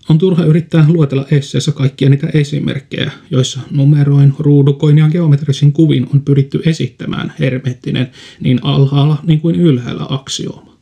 On 0.09 0.19
turha 0.19 0.45
yrittää 0.45 0.87
luetella 0.89 1.27
esseessä 1.31 1.73
kaikkia 1.73 2.11
niitä 2.11 2.27
esimerkkejä, 2.35 3.11
joissa 3.31 3.61
numeroin, 3.71 4.35
ruudukoin 4.39 4.99
ja 4.99 5.09
geometrisin 5.09 5.73
kuvin 5.73 6.07
on 6.15 6.21
pyritty 6.21 6.63
esittämään 6.67 7.33
hermettinen 7.39 8.11
niin 8.41 8.61
alhaalla 8.63 9.19
niin 9.27 9.41
kuin 9.41 9.57
ylhäällä 9.57 10.07
aksiooma. 10.09 10.77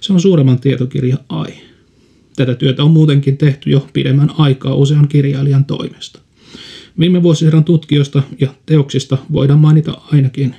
Se 0.00 0.12
on 0.12 0.20
suuremman 0.20 0.60
tietokirja 0.60 1.16
aihe. 1.28 1.71
Tätä 2.36 2.54
työtä 2.54 2.84
on 2.84 2.90
muutenkin 2.90 3.36
tehty 3.36 3.70
jo 3.70 3.88
pidemmän 3.92 4.30
aikaa 4.38 4.74
usean 4.74 5.08
kirjailijan 5.08 5.64
toimesta. 5.64 6.20
Viime 6.98 7.22
vuosisadan 7.22 7.64
tutkijoista 7.64 8.22
ja 8.40 8.54
teoksista 8.66 9.18
voidaan 9.32 9.58
mainita 9.58 10.00
ainakin 10.12 10.54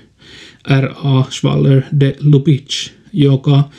R.A. 0.79 1.23
Schwaller 1.31 1.81
de 1.99 2.15
Lubitsch, 2.23 2.91
joka 3.13 3.69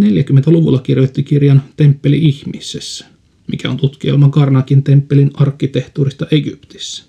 40-luvulla 0.00 0.78
kirjoitti 0.78 1.22
kirjan 1.22 1.62
Temppeli 1.76 2.18
ihmisessä 2.18 3.14
mikä 3.46 3.70
on 3.70 3.76
tutkielma 3.76 4.28
Karnakin 4.28 4.82
temppelin 4.82 5.30
arkkitehtuurista 5.34 6.26
Egyptissä. 6.30 7.04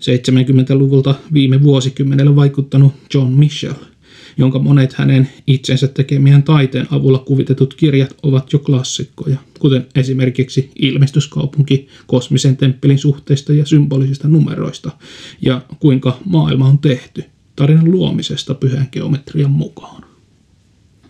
70-luvulta 0.00 1.14
viime 1.32 1.62
vuosikymmenellä 1.62 2.36
vaikuttanut 2.36 2.92
John 3.14 3.32
Michel, 3.32 3.74
jonka 4.36 4.58
monet 4.58 4.92
hänen 4.92 5.28
itsensä 5.46 5.88
tekemien 5.88 6.42
taiteen 6.42 6.86
avulla 6.90 7.18
kuvitetut 7.18 7.74
kirjat 7.74 8.14
ovat 8.22 8.52
jo 8.52 8.58
klassikkoja, 8.58 9.36
kuten 9.58 9.86
esimerkiksi 9.94 10.70
Ilmestyskaupunki 10.76 11.88
kosmisen 12.06 12.56
temppelin 12.56 12.98
suhteista 12.98 13.52
ja 13.52 13.66
symbolisista 13.66 14.28
numeroista, 14.28 14.90
ja 15.40 15.62
kuinka 15.78 16.18
maailma 16.24 16.68
on 16.68 16.78
tehty, 16.78 17.24
tarinan 17.56 17.90
luomisesta 17.90 18.54
pyhän 18.54 18.88
geometrian 18.92 19.50
mukaan. 19.50 20.04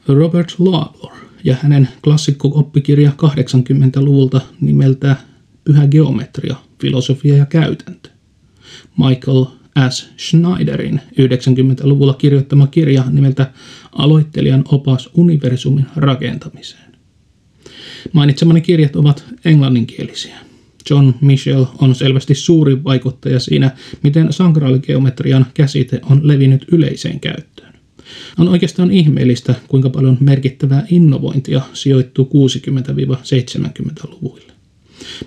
Robert 0.08 0.54
Lawlor 0.58 1.12
ja 1.44 1.56
hänen 1.62 1.88
klassikko-oppikirja 2.04 3.10
80-luvulta 3.10 4.40
nimeltä 4.60 5.16
Pyhä 5.64 5.86
geometria, 5.86 6.56
filosofia 6.80 7.36
ja 7.36 7.46
käytäntö. 7.46 8.10
Michael 8.98 9.44
S. 9.90 10.10
Schneiderin 10.18 11.00
90-luvulla 11.20 12.14
kirjoittama 12.14 12.66
kirja 12.66 13.04
nimeltä 13.10 13.50
Aloittelijan 13.92 14.64
opas 14.68 15.10
universumin 15.14 15.86
rakentamiseen. 15.96 16.92
Mainitsemani 18.12 18.60
kirjat 18.60 18.96
ovat 18.96 19.24
englanninkielisiä. 19.44 20.36
John 20.90 21.12
Michel 21.20 21.64
on 21.78 21.94
selvästi 21.94 22.34
suuri 22.34 22.84
vaikuttaja 22.84 23.40
siinä, 23.40 23.70
miten 24.02 24.32
sankraaligeometrian 24.32 25.46
käsite 25.54 26.00
on 26.10 26.28
levinnyt 26.28 26.64
yleiseen 26.72 27.20
käyttöön. 27.20 27.72
On 28.38 28.48
oikeastaan 28.48 28.90
ihmeellistä, 28.90 29.54
kuinka 29.68 29.90
paljon 29.90 30.16
merkittävää 30.20 30.86
innovointia 30.90 31.60
sijoittuu 31.72 32.30
60-70-luvuille. 32.34 34.51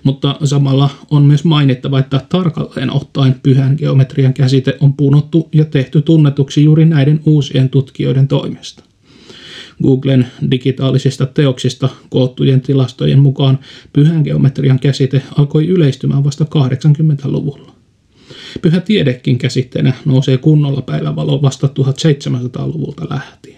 Mutta 0.03 0.38
samalla 0.44 0.89
on 1.12 1.24
myös 1.24 1.44
mainittava, 1.44 2.00
että 2.00 2.22
tarkalleen 2.29 2.91
ottaen 2.91 3.36
pyhän 3.44 3.75
geometrian 3.77 4.34
käsite 4.34 4.77
on 4.79 4.94
punottu 4.94 5.50
ja 5.53 5.65
tehty 5.65 6.01
tunnetuksi 6.01 6.63
juuri 6.63 6.86
näiden 6.86 7.20
uusien 7.25 7.70
tutkijoiden 7.70 8.27
toimesta. 8.27 8.84
Googlen 9.84 10.27
digitaalisista 10.51 11.25
teoksista 11.25 11.89
koottujen 12.10 12.62
tilastojen 12.62 13.20
mukaan 13.20 13.60
pyhän 13.94 14.22
geometrian 14.22 14.79
käsite 14.79 15.22
alkoi 15.38 15.67
yleistymään 15.67 16.24
vasta 16.24 16.46
80-luvulla. 16.46 17.75
Pyhä 18.62 18.79
tiedekin 18.79 19.38
käsitteenä 19.38 19.94
nousee 20.05 20.38
kunnolla 20.38 20.82
päivävaloon 20.82 21.41
vasta 21.41 21.67
1700-luvulta 21.67 23.08
lähtien. 23.10 23.55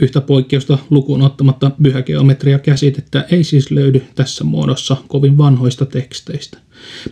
Yhtä 0.00 0.20
poikkeusta 0.20 0.78
lukuun 0.90 1.22
ottamatta 1.22 1.70
pyhägeometria 1.82 2.58
käsitettä 2.58 3.26
ei 3.30 3.44
siis 3.44 3.70
löydy 3.70 4.02
tässä 4.14 4.44
muodossa 4.44 4.96
kovin 5.08 5.38
vanhoista 5.38 5.86
teksteistä. 5.86 6.58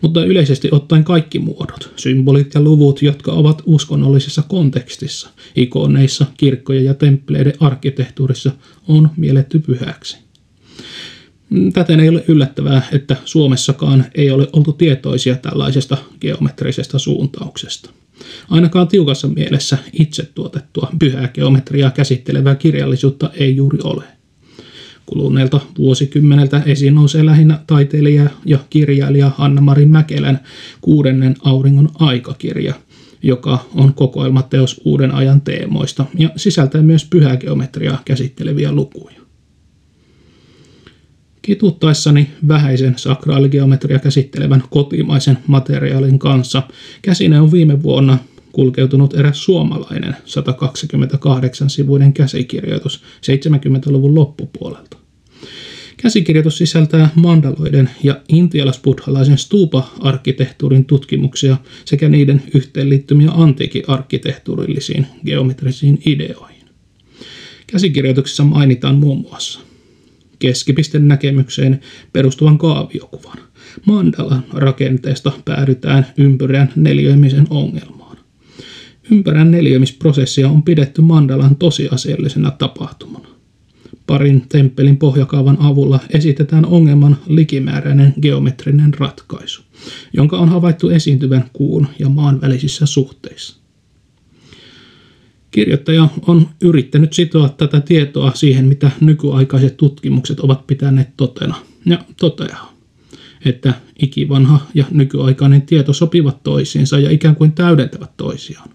Mutta 0.00 0.24
yleisesti 0.24 0.68
ottaen 0.72 1.04
kaikki 1.04 1.38
muodot, 1.38 1.90
symbolit 1.96 2.54
ja 2.54 2.60
luvut, 2.60 3.02
jotka 3.02 3.32
ovat 3.32 3.62
uskonnollisessa 3.66 4.42
kontekstissa, 4.42 5.30
ikoneissa, 5.56 6.26
kirkkojen 6.36 6.84
ja 6.84 6.94
temppeleiden 6.94 7.52
arkkitehtuurissa, 7.60 8.50
on 8.88 9.10
mielletty 9.16 9.58
pyhäksi. 9.58 10.18
Täten 11.72 12.00
ei 12.00 12.08
ole 12.08 12.24
yllättävää, 12.28 12.82
että 12.92 13.16
Suomessakaan 13.24 14.04
ei 14.14 14.30
ole 14.30 14.48
oltu 14.52 14.72
tietoisia 14.72 15.36
tällaisesta 15.36 15.96
geometrisesta 16.20 16.98
suuntauksesta. 16.98 17.90
Ainakaan 18.50 18.88
tiukassa 18.88 19.28
mielessä 19.28 19.78
itse 19.92 20.28
tuotettua 20.34 20.90
pyhää 20.98 21.28
geometriaa 21.28 21.90
käsittelevää 21.90 22.54
kirjallisuutta 22.54 23.30
ei 23.34 23.56
juuri 23.56 23.78
ole. 23.84 24.04
Kuluneelta 25.06 25.60
vuosikymmeneltä 25.78 26.62
esiin 26.66 26.94
nousee 26.94 27.26
lähinnä 27.26 27.60
taiteilija 27.66 28.30
ja 28.44 28.58
kirjailija 28.70 29.30
Anna-Mari 29.38 29.86
Mäkelän 29.86 30.40
kuudennen 30.80 31.34
auringon 31.44 31.88
aikakirja, 31.94 32.74
joka 33.22 33.66
on 33.74 33.94
kokoelmateos 33.94 34.80
uuden 34.84 35.14
ajan 35.14 35.40
teemoista 35.40 36.04
ja 36.18 36.30
sisältää 36.36 36.82
myös 36.82 37.04
pyhää 37.04 37.36
geometriaa 37.36 38.02
käsitteleviä 38.04 38.72
lukuja. 38.72 39.27
Kituttaessani 41.48 42.30
vähäisen 42.48 42.98
sakraaligeometria 42.98 43.98
käsittelevän 43.98 44.62
kotimaisen 44.70 45.38
materiaalin 45.46 46.18
kanssa 46.18 46.62
käsine 47.02 47.40
on 47.40 47.52
viime 47.52 47.82
vuonna 47.82 48.18
kulkeutunut 48.52 49.14
eräs 49.14 49.44
suomalainen 49.44 50.16
128-sivuinen 50.24 52.12
käsikirjoitus 52.12 53.02
70-luvun 53.26 54.14
loppupuolelta. 54.14 54.96
Käsikirjoitus 55.96 56.58
sisältää 56.58 57.10
mandaloiden 57.14 57.90
ja 58.02 58.20
intialasbuddhalaisen 58.28 59.38
stupa-arkkitehtuurin 59.38 60.84
tutkimuksia 60.84 61.56
sekä 61.84 62.08
niiden 62.08 62.42
yhteenliittymiä 62.54 63.30
antiikin 63.30 63.82
arkkitehtuurillisiin 63.86 65.06
geometrisiin 65.24 65.98
ideoihin. 66.06 66.68
Käsikirjoituksessa 67.66 68.44
mainitaan 68.44 68.96
muun 68.96 69.20
muassa 69.20 69.67
keskipisten 70.38 71.08
näkemykseen 71.08 71.80
perustuvan 72.12 72.58
kaaviokuvan. 72.58 73.38
Mandalan 73.86 74.44
rakenteesta 74.52 75.32
päädytään 75.44 76.06
ympyrän 76.16 76.72
neljöimisen 76.76 77.46
ongelmaan. 77.50 78.16
Ympärän 79.10 79.50
neljöimisprosessia 79.50 80.48
on 80.48 80.62
pidetty 80.62 81.02
mandalan 81.02 81.56
tosiasiallisena 81.56 82.50
tapahtumana. 82.50 83.28
Parin 84.06 84.42
temppelin 84.48 84.96
pohjakaavan 84.96 85.56
avulla 85.60 86.00
esitetään 86.10 86.66
ongelman 86.66 87.16
likimääräinen 87.26 88.14
geometrinen 88.22 88.94
ratkaisu, 88.94 89.62
jonka 90.12 90.38
on 90.38 90.48
havaittu 90.48 90.88
esiintyvän 90.88 91.50
kuun 91.52 91.86
ja 91.98 92.08
maan 92.08 92.40
välisissä 92.40 92.86
suhteissa. 92.86 93.67
Kirjoittaja 95.50 96.08
on 96.26 96.48
yrittänyt 96.62 97.12
sitoa 97.12 97.48
tätä 97.48 97.80
tietoa 97.80 98.32
siihen, 98.34 98.64
mitä 98.64 98.90
nykyaikaiset 99.00 99.76
tutkimukset 99.76 100.40
ovat 100.40 100.66
pitäneet 100.66 101.08
totena, 101.16 101.54
ja 101.86 102.04
toteaa, 102.16 102.74
että 103.44 103.74
ikivanha 104.02 104.60
ja 104.74 104.84
nykyaikainen 104.90 105.62
tieto 105.62 105.92
sopivat 105.92 106.42
toisiinsa 106.42 106.98
ja 106.98 107.10
ikään 107.10 107.36
kuin 107.36 107.52
täydentävät 107.52 108.10
toisiaan. 108.16 108.68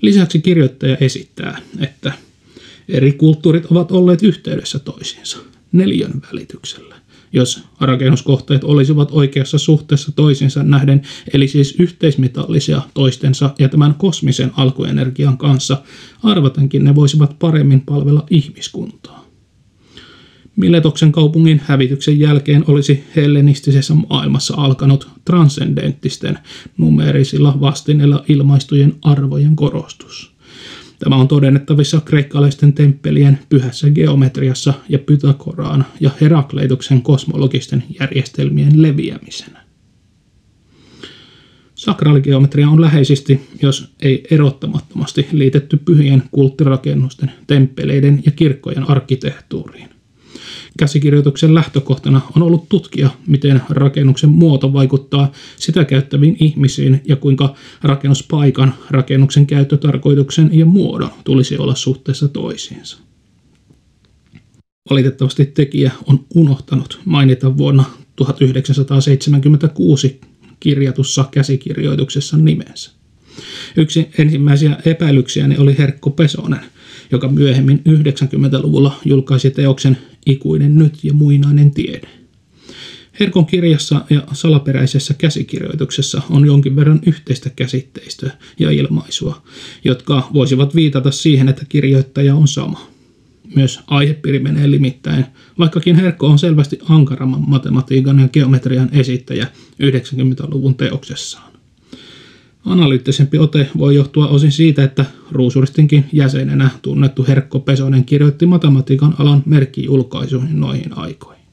Lisäksi 0.00 0.38
kirjoittaja 0.40 0.96
esittää, 1.00 1.58
että 1.78 2.12
eri 2.88 3.12
kulttuurit 3.12 3.66
ovat 3.66 3.92
olleet 3.92 4.22
yhteydessä 4.22 4.78
toisiinsa 4.78 5.38
neljön 5.72 6.22
välityksellä 6.32 6.96
jos 7.36 7.62
rakennuskohteet 7.80 8.64
olisivat 8.64 9.08
oikeassa 9.12 9.58
suhteessa 9.58 10.12
toisinsa 10.12 10.62
nähden, 10.62 11.02
eli 11.34 11.48
siis 11.48 11.74
yhteismitallisia 11.78 12.82
toistensa 12.94 13.54
ja 13.58 13.68
tämän 13.68 13.94
kosmisen 13.94 14.50
alkuenergian 14.56 15.38
kanssa, 15.38 15.82
arvatenkin 16.22 16.84
ne 16.84 16.94
voisivat 16.94 17.38
paremmin 17.38 17.80
palvella 17.80 18.26
ihmiskuntaa. 18.30 19.26
Miletoksen 20.56 21.12
kaupungin 21.12 21.60
hävityksen 21.64 22.18
jälkeen 22.18 22.64
olisi 22.66 23.04
hellenistisessä 23.16 23.94
maailmassa 23.94 24.54
alkanut 24.56 25.08
transcendenttisten 25.24 26.38
numerisilla 26.78 27.60
vastineilla 27.60 28.24
ilmaistujen 28.28 28.94
arvojen 29.02 29.56
korostus– 29.56 30.35
Tämä 30.98 31.16
on 31.16 31.28
todennettavissa 31.28 32.00
kreikkalaisten 32.00 32.72
temppelien 32.72 33.38
pyhässä 33.48 33.90
geometriassa 33.90 34.74
ja 34.88 34.98
Pythagoraan 34.98 35.84
ja 36.00 36.10
Herakleituksen 36.20 37.02
kosmologisten 37.02 37.84
järjestelmien 38.00 38.82
leviämisenä. 38.82 39.66
Sakraaligeometria 41.74 42.68
on 42.68 42.80
läheisesti, 42.80 43.48
jos 43.62 43.94
ei 44.00 44.26
erottamattomasti, 44.30 45.28
liitetty 45.32 45.76
pyhien 45.76 46.22
kulttirakennusten, 46.30 47.32
temppeleiden 47.46 48.22
ja 48.26 48.32
kirkkojen 48.32 48.90
arkkitehtuuriin. 48.90 49.95
Käsikirjoituksen 50.76 51.54
lähtökohtana 51.54 52.20
on 52.36 52.42
ollut 52.42 52.68
tutkia, 52.68 53.10
miten 53.26 53.62
rakennuksen 53.68 54.30
muoto 54.30 54.72
vaikuttaa 54.72 55.32
sitä 55.56 55.84
käyttäviin 55.84 56.36
ihmisiin 56.40 57.00
ja 57.04 57.16
kuinka 57.16 57.54
rakennuspaikan, 57.82 58.74
rakennuksen 58.90 59.46
käyttötarkoituksen 59.46 60.50
ja 60.52 60.66
muodon 60.66 61.10
tulisi 61.24 61.58
olla 61.58 61.74
suhteessa 61.74 62.28
toisiinsa. 62.28 62.98
Valitettavasti 64.90 65.46
tekijä 65.46 65.90
on 66.06 66.24
unohtanut 66.34 67.00
mainita 67.04 67.56
vuonna 67.56 67.84
1976 68.16 70.20
kirjatussa 70.60 71.24
käsikirjoituksessa 71.30 72.36
nimensä. 72.36 72.90
Yksi 73.76 74.08
ensimmäisiä 74.18 74.76
epäilyksiäni 74.84 75.58
oli 75.58 75.78
Herkko 75.78 76.10
Pesonen, 76.10 76.60
joka 77.12 77.28
myöhemmin 77.28 77.82
90-luvulla 77.88 79.00
julkaisi 79.04 79.50
teoksen 79.50 79.98
Ikuinen 80.26 80.78
nyt 80.78 81.04
ja 81.04 81.12
muinainen 81.12 81.70
tiede. 81.70 82.08
Herkon 83.20 83.46
kirjassa 83.46 84.04
ja 84.10 84.22
salaperäisessä 84.32 85.14
käsikirjoituksessa 85.14 86.22
on 86.30 86.46
jonkin 86.46 86.76
verran 86.76 87.00
yhteistä 87.06 87.50
käsitteistöä 87.50 88.30
ja 88.58 88.70
ilmaisua, 88.70 89.42
jotka 89.84 90.28
voisivat 90.34 90.74
viitata 90.74 91.10
siihen, 91.10 91.48
että 91.48 91.64
kirjoittaja 91.68 92.34
on 92.34 92.48
sama. 92.48 92.90
Myös 93.54 93.80
aihepiiri 93.86 94.38
menee 94.38 94.70
limittäin, 94.70 95.24
vaikkakin 95.58 95.96
Herkko 95.96 96.26
on 96.26 96.38
selvästi 96.38 96.78
ankaramman 96.88 97.44
matematiikan 97.50 98.20
ja 98.20 98.28
geometrian 98.28 98.88
esittäjä 98.92 99.46
90-luvun 99.82 100.74
teoksessaan. 100.74 101.55
Analyyttisempi 102.66 103.38
ote 103.38 103.70
voi 103.78 103.94
johtua 103.94 104.28
osin 104.28 104.52
siitä, 104.52 104.84
että 104.84 105.04
Ruusuristinkin 105.30 106.04
jäsenenä 106.12 106.70
tunnettu 106.82 107.24
Herkko 107.28 107.60
Pesonen 107.60 108.04
kirjoitti 108.04 108.46
matematiikan 108.46 109.14
alan 109.18 109.42
merkkijulkaisuihin 109.46 110.60
noihin 110.60 110.98
aikoihin. 110.98 111.44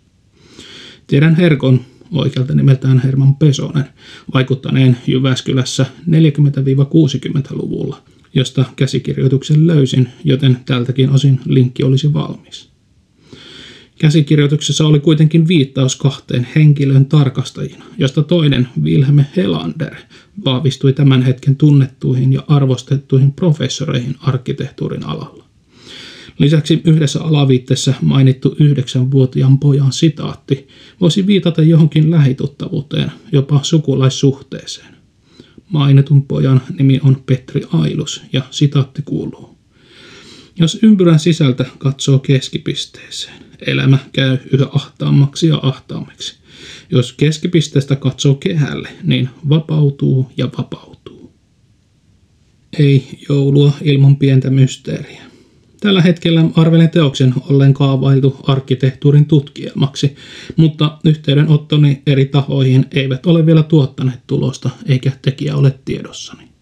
Tiedän 1.08 1.36
Herkon 1.36 1.80
oikealta 2.12 2.56
nimeltään 2.56 3.02
Herman 3.04 3.36
Pesonen, 3.36 3.86
vaikuttaneen 4.34 4.98
Jyväskylässä 5.08 5.86
40-60-luvulla, 6.10 7.98
josta 8.34 8.66
käsikirjoituksen 8.76 9.68
löysin, 9.68 10.10
joten 10.24 10.58
tältäkin 10.66 11.10
osin 11.10 11.40
linkki 11.46 11.84
olisi 11.84 12.14
valmis. 12.14 12.73
Käsikirjoituksessa 14.00 14.86
oli 14.86 15.00
kuitenkin 15.00 15.48
viittaus 15.48 15.96
kahteen 15.96 16.48
henkilön 16.56 17.06
tarkastajina, 17.06 17.86
josta 17.98 18.24
toinen, 18.24 18.68
Wilhelm 18.82 19.20
Helander, 19.36 19.96
vahvistui 20.46 20.94
tämän 20.94 21.22
hetken 21.22 21.56
tunnettuihin 21.56 22.34
ja 22.34 22.44
arvostettuihin 22.48 23.32
professoreihin 23.32 24.16
arkkitehtuurin 24.20 25.06
alalla. 25.06 25.44
Lisäksi 26.40 26.82
yhdessä 26.86 27.22
alaviitteessä 27.22 27.94
mainittu 28.02 28.56
yhdeksänvuotiaan 28.60 29.60
pojan 29.60 29.94
sitaatti 29.94 30.68
voisi 31.02 31.28
viitata 31.28 31.62
johonkin 31.62 32.12
lähituttavuuteen, 32.12 33.12
jopa 33.32 33.60
sukulaissuhteeseen. 33.64 34.94
Mainitun 35.70 36.22
pojan 36.22 36.62
nimi 36.80 37.00
on 37.04 37.24
Petri 37.26 37.62
Ailus 37.74 38.22
ja 38.34 38.42
sitaatti 38.52 39.02
kuuluu. 39.02 39.58
Jos 40.60 40.80
ympyrän 40.82 41.20
sisältä 41.20 41.66
katsoo 41.78 42.20
keskipisteeseen, 42.20 43.44
elämä 43.68 43.98
käy 44.14 44.38
yhä 44.52 44.66
ahtaammaksi 44.74 45.48
ja 45.48 45.60
ahtaammaksi. 45.64 46.36
Jos 46.90 47.14
keskipisteestä 47.14 47.96
katsoo 47.96 48.36
kehälle, 48.36 48.90
niin 49.04 49.30
vapautuu 49.50 50.32
ja 50.38 50.50
vapautuu. 50.58 51.34
Ei 52.80 53.20
joulua 53.30 53.72
ilman 53.82 54.16
pientä 54.16 54.50
mysteeriä. 54.50 55.22
Tällä 55.80 56.02
hetkellä 56.02 56.46
arvelen 56.56 56.90
teoksen 56.90 57.34
ollen 57.50 57.74
kaavailtu 57.74 58.40
arkkitehtuurin 58.44 59.26
tutkielmaksi, 59.26 60.16
mutta 60.56 60.98
yhteydenottoni 61.06 62.02
eri 62.08 62.26
tahoihin 62.26 62.86
eivät 62.92 63.26
ole 63.26 63.46
vielä 63.46 63.64
tuottaneet 63.64 64.20
tulosta 64.28 64.70
eikä 64.86 65.12
tekijä 65.22 65.56
ole 65.56 65.80
tiedossani. 65.86 66.53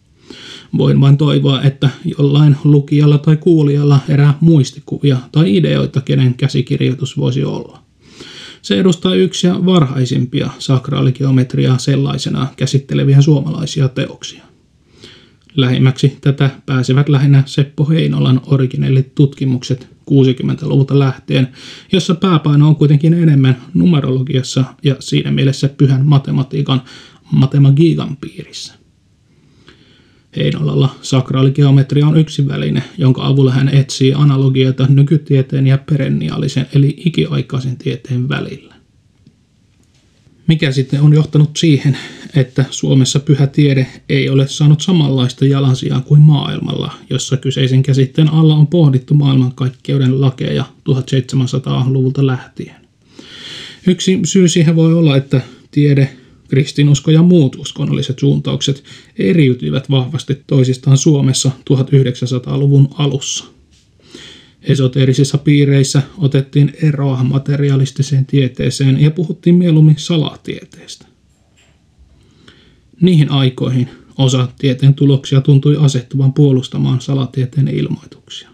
Voin 0.78 1.02
vain 1.02 1.18
toivoa, 1.18 1.62
että 1.62 1.90
jollain 2.18 2.56
lukijalla 2.64 3.18
tai 3.18 3.38
kuulijalla 3.38 4.00
erää 4.10 4.38
muistikuvia 4.40 5.18
tai 5.32 5.56
ideoita, 5.56 6.02
kenen 6.02 6.34
käsikirjoitus 6.34 7.18
voisi 7.18 7.44
olla. 7.44 7.80
Se 8.62 8.80
edustaa 8.80 9.16
yksiä 9.16 9.66
varhaisimpia 9.66 10.50
sakraaligeometriaa 10.60 11.78
sellaisena 11.78 12.48
käsitteleviä 12.58 13.22
suomalaisia 13.22 13.88
teoksia. 13.88 14.44
Lähimmäksi 15.56 16.18
tätä 16.22 16.50
pääsevät 16.66 17.10
lähinnä 17.10 17.44
Seppo 17.46 17.86
Heinolan 17.90 18.42
originellit 18.46 19.16
tutkimukset 19.16 19.88
60-luvulta 20.12 21.00
lähtien, 21.00 21.48
jossa 21.92 22.16
pääpaino 22.16 22.68
on 22.68 22.76
kuitenkin 22.76 23.14
enemmän 23.14 23.62
numerologiassa 23.74 24.64
ja 24.84 24.96
siinä 25.00 25.32
mielessä 25.32 25.70
pyhän 25.70 26.06
matematiikan 26.06 26.82
matemagiikan 27.32 28.18
piirissä. 28.18 28.81
Heinolalla 30.36 30.96
sakraaligeometria 31.02 32.08
on 32.08 32.18
yksi 32.18 32.48
väline, 32.48 32.84
jonka 32.98 33.28
avulla 33.28 33.52
hän 33.52 33.70
etsii 33.70 34.14
analogioita 34.14 34.88
nykytieteen 34.90 35.68
ja 35.68 35.78
perenniaalisen 35.78 36.68
eli 36.76 36.96
ikiaikaisen 37.06 37.78
tieteen 37.78 38.30
välillä. 38.30 38.76
Mikä 40.48 40.72
sitten 40.72 41.02
on 41.02 41.14
johtanut 41.14 41.58
siihen, 41.58 41.98
että 42.36 42.66
Suomessa 42.70 43.20
pyhä 43.20 43.48
tiede 43.48 43.88
ei 44.10 44.30
ole 44.30 44.48
saanut 44.48 44.82
samanlaista 44.82 45.46
jalansijaa 45.46 46.02
kuin 46.02 46.22
maailmalla, 46.22 46.94
jossa 47.10 47.38
kyseisen 47.38 47.84
käsitteen 47.84 48.34
alla 48.34 48.56
on 48.56 48.68
pohdittu 48.68 49.14
maailmankaikkeuden 49.14 50.22
lakeja 50.22 50.66
1700-luvulta 50.90 52.28
lähtien. 52.28 52.76
Yksi 53.88 54.20
syy 54.24 54.48
siihen 54.48 54.76
voi 54.76 54.94
olla, 54.94 55.18
että 55.18 55.42
tiede 55.72 56.10
kristinusko 56.52 57.12
ja 57.12 57.22
muut 57.22 57.56
uskonnolliset 57.56 58.20
suuntaukset 58.20 58.84
eriytyivät 59.18 59.90
vahvasti 59.90 60.44
toisistaan 60.48 60.98
Suomessa 60.98 61.52
1900-luvun 61.70 62.90
alussa. 62.94 63.46
Esoteerisissa 64.62 65.38
piireissä 65.38 66.02
otettiin 66.18 66.74
eroa 66.84 67.24
materialistiseen 67.24 68.26
tieteeseen 68.26 69.02
ja 69.02 69.12
puhuttiin 69.12 69.56
mieluummin 69.56 69.96
salatieteestä. 69.98 71.06
Niihin 73.02 73.32
aikoihin 73.32 73.90
osa 74.18 74.48
tieteen 74.60 74.94
tuloksia 74.94 75.42
tuntui 75.42 75.78
asettuvan 75.80 76.34
puolustamaan 76.34 77.02
salatieteen 77.02 77.68
ilmoituksia. 77.68 78.50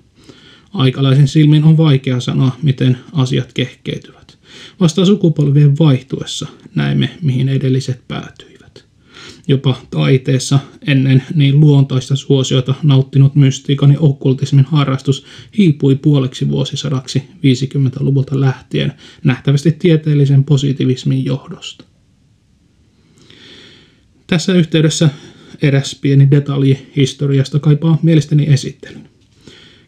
Aikalaisen 0.73 1.27
silmin 1.27 1.63
on 1.63 1.77
vaikea 1.77 2.19
sanoa, 2.19 2.51
miten 2.61 2.97
asiat 3.13 3.53
kehkeytyvät. 3.53 4.36
Vasta 4.79 5.05
sukupolvien 5.05 5.77
vaihtuessa 5.79 6.47
näemme, 6.75 7.09
mihin 7.21 7.49
edelliset 7.49 8.07
päätyivät. 8.07 8.57
Jopa 9.47 9.81
taiteessa 9.91 10.59
ennen 10.87 11.23
niin 11.35 11.59
luontaista 11.59 12.15
suosiota 12.15 12.73
nauttinut 12.83 13.35
mystiikan 13.35 13.91
ja 13.91 13.99
okkultismin 13.99 14.65
harrastus 14.65 15.25
hiipui 15.57 15.95
puoleksi 15.95 16.49
vuosisadaksi 16.49 17.23
50-luvulta 17.35 18.39
lähtien 18.39 18.93
nähtävästi 19.23 19.71
tieteellisen 19.71 20.43
positivismin 20.43 21.25
johdosta. 21.25 21.85
Tässä 24.27 24.53
yhteydessä 24.53 25.09
eräs 25.61 25.95
pieni 26.01 26.31
detalji 26.31 26.91
historiasta 26.95 27.59
kaipaa 27.59 27.99
mielestäni 28.01 28.45
esittelyn. 28.49 29.09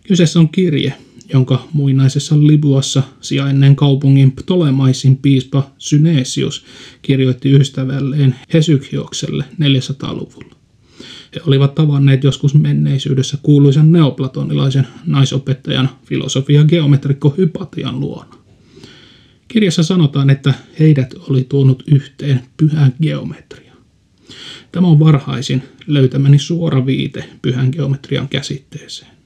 Kyseessä 0.08 0.40
on 0.40 0.50
kirje, 0.50 0.94
jonka 1.34 1.68
muinaisessa 1.74 2.36
Libuassa 2.36 3.04
sijainneen 3.22 3.76
kaupungin 3.76 4.32
Ptolemaisin 4.32 5.18
piispa 5.18 5.72
Synesius 5.78 6.66
kirjoitti 7.02 7.52
ystävälleen 7.52 8.36
Hesykiokselle 8.54 9.46
400-luvulla. 9.62 10.56
He 11.36 11.42
olivat 11.48 11.76
tavanneet 11.76 12.24
joskus 12.24 12.54
menneisyydessä 12.54 13.38
kuuluisen 13.44 13.92
neoplatonilaisen 13.92 14.88
naisopettajan 15.06 15.90
filosofia 16.06 16.64
geometrikko 16.64 17.34
Hypatian 17.38 18.00
luona. 18.00 18.36
Kirjassa 19.48 19.84
sanotaan, 19.84 20.30
että 20.30 20.54
heidät 20.80 21.14
oli 21.30 21.46
tuonut 21.50 21.84
yhteen 21.88 22.42
pyhän 22.58 22.94
geometria. 23.02 23.74
Tämä 24.72 24.88
on 24.88 25.00
varhaisin 25.00 25.64
löytämäni 25.88 26.40
suora 26.40 26.86
viite 26.86 27.30
pyhän 27.42 27.70
geometrian 27.72 28.30
käsitteeseen. 28.30 29.19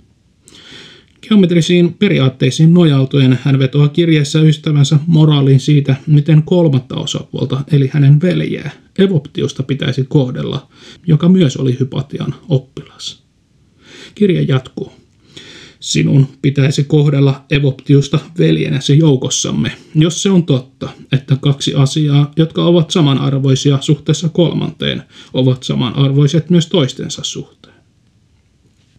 Geometrisiin 1.27 1.93
periaatteisiin 1.93 2.73
nojautuen 2.73 3.39
hän 3.43 3.59
vetoaa 3.59 3.87
kirjeessä 3.87 4.41
ystävänsä 4.41 4.99
moraaliin 5.07 5.59
siitä, 5.59 5.95
miten 6.07 6.43
kolmatta 6.43 6.95
osapuolta, 6.95 7.63
eli 7.71 7.89
hänen 7.93 8.21
veljää, 8.21 8.71
Evoptiusta 8.99 9.63
pitäisi 9.63 10.05
kohdella, 10.09 10.67
joka 11.07 11.29
myös 11.29 11.57
oli 11.57 11.77
Hypatian 11.79 12.35
oppilas. 12.49 13.23
Kirja 14.15 14.41
jatkuu. 14.41 14.91
Sinun 15.79 16.27
pitäisi 16.41 16.83
kohdella 16.83 17.45
Evoptiusta 17.51 18.19
veljenäsi 18.37 18.97
joukossamme, 18.97 19.71
jos 19.95 20.21
se 20.21 20.29
on 20.29 20.45
totta, 20.45 20.89
että 21.11 21.37
kaksi 21.41 21.73
asiaa, 21.75 22.31
jotka 22.37 22.65
ovat 22.65 22.91
samanarvoisia 22.91 23.77
suhteessa 23.81 24.29
kolmanteen, 24.29 25.03
ovat 25.33 25.63
samanarvoiset 25.63 26.49
myös 26.49 26.67
toistensa 26.67 27.23
suhteen. 27.23 27.72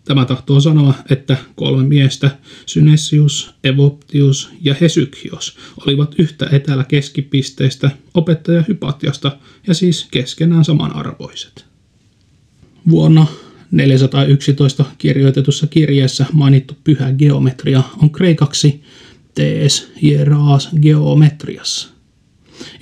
Tämä 0.04 0.24
tahtoo 0.24 0.60
sanoa, 0.60 0.94
että 1.10 1.36
kolme 1.56 1.84
miestä, 1.84 2.30
Synesius, 2.66 3.54
Evoptius 3.64 4.50
ja 4.60 4.74
Hesykios, 4.80 5.56
olivat 5.86 6.14
yhtä 6.18 6.48
etäällä 6.52 6.84
keskipisteestä 6.84 7.90
opettaja 8.14 8.64
Hypatiasta 8.68 9.36
ja 9.66 9.74
siis 9.74 10.06
keskenään 10.10 10.64
samanarvoiset. 10.64 11.64
Vuonna 12.90 13.26
411 13.70 14.84
kirjoitetussa 14.98 15.66
kirjeessä 15.66 16.26
mainittu 16.32 16.76
pyhä 16.84 17.12
geometria 17.12 17.82
on 18.02 18.10
kreikaksi 18.10 18.82
tees 19.34 19.92
hieraas 20.02 20.68
geometriassa. 20.82 21.88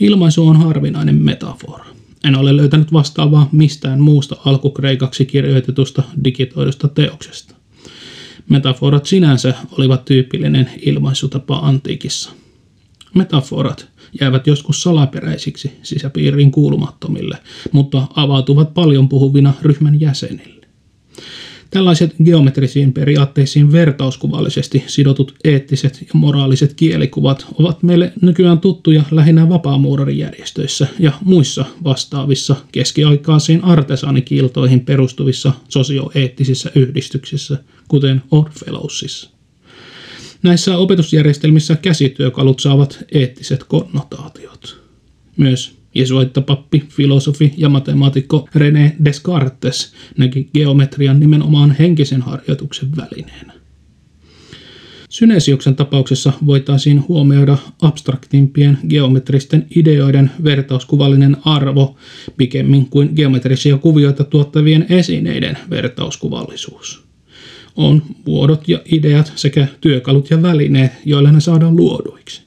Ilmaisu 0.01 0.47
on 0.47 0.57
harvinainen 0.57 1.15
metafora. 1.15 1.92
En 2.25 2.37
ole 2.37 2.57
löytänyt 2.57 2.93
vastaavaa 2.93 3.49
mistään 3.53 4.01
muusta 4.01 4.37
alkukreikaksi 4.45 5.25
kirjoitetusta 5.25 6.03
digitoidusta 6.25 6.89
teoksesta. 6.89 7.55
Metaforat 8.49 9.07
sinänsä 9.07 9.55
olivat 9.79 10.05
tyypillinen 10.05 10.71
ilmaisutapa 10.83 11.57
antiikissa. 11.57 12.31
Metaforat 13.15 13.89
jäävät 14.21 14.47
joskus 14.47 14.83
salaperäisiksi 14.83 15.73
sisäpiiriin 15.83 16.51
kuulumattomille, 16.51 17.39
mutta 17.73 18.07
avautuvat 18.17 18.75
paljon 18.75 19.09
puhuvina 19.09 19.55
ryhmän 19.63 20.01
jäsenille. 20.01 20.67
Tällaiset 21.73 22.15
geometrisiin 22.25 22.93
periaatteisiin 22.93 23.73
vertauskuvallisesti 23.73 24.85
sidotut 24.87 25.35
eettiset 25.45 26.01
ja 26.01 26.07
moraaliset 26.13 26.75
kielikuvat 26.75 27.47
ovat 27.59 27.83
meille 27.83 28.13
nykyään 28.21 28.61
tuttuja 28.61 29.03
lähinnä 29.11 29.49
vapaamuurarijärjestöissä 29.49 30.87
ja 30.99 31.13
muissa 31.25 31.65
vastaavissa 31.85 32.57
keskiaikaisiin 32.73 33.65
artesaanikiiltoihin 33.65 34.81
perustuvissa 34.81 35.53
sosioeettisissä 35.69 36.71
yhdistyksissä, 36.75 37.59
kuten 37.89 38.23
Orfellowsissa. 38.31 39.31
Näissä 40.43 40.79
opetusjärjestelmissä 40.79 41.77
käsityökalut 41.77 42.61
saavat 42.61 43.05
eettiset 43.13 43.65
konnotaatiot. 43.65 44.83
Myös 45.37 45.82
Jesuittapappi, 45.95 46.85
filosofi 46.89 47.55
ja 47.57 47.69
matemaatikko 47.69 48.49
René 48.55 48.93
Descartes 49.05 49.93
näki 50.19 50.49
geometrian 50.55 51.21
nimenomaan 51.21 51.77
henkisen 51.79 52.23
harjoituksen 52.23 52.89
välineenä. 52.97 53.53
Synesiuksen 55.13 55.77
tapauksessa 55.77 56.33
voitaisiin 56.47 57.09
huomioida 57.09 57.59
abstraktimpien 57.83 58.79
geometristen 58.89 59.67
ideoiden 59.77 60.31
vertauskuvallinen 60.45 61.37
arvo 61.45 61.97
pikemmin 62.37 62.87
kuin 62.87 63.11
geometrisia 63.17 63.79
kuvioita 63.79 64.25
tuottavien 64.25 64.87
esineiden 64.89 65.59
vertauskuvallisuus. 65.71 67.05
On 67.77 68.03
muodot 68.27 68.69
ja 68.69 68.81
ideat 68.93 69.33
sekä 69.37 69.67
työkalut 69.81 70.31
ja 70.31 70.43
välineet, 70.43 70.93
joilla 71.05 71.33
ne 71.33 71.41
saadaan 71.41 71.77
luoduiksi. 71.77 72.43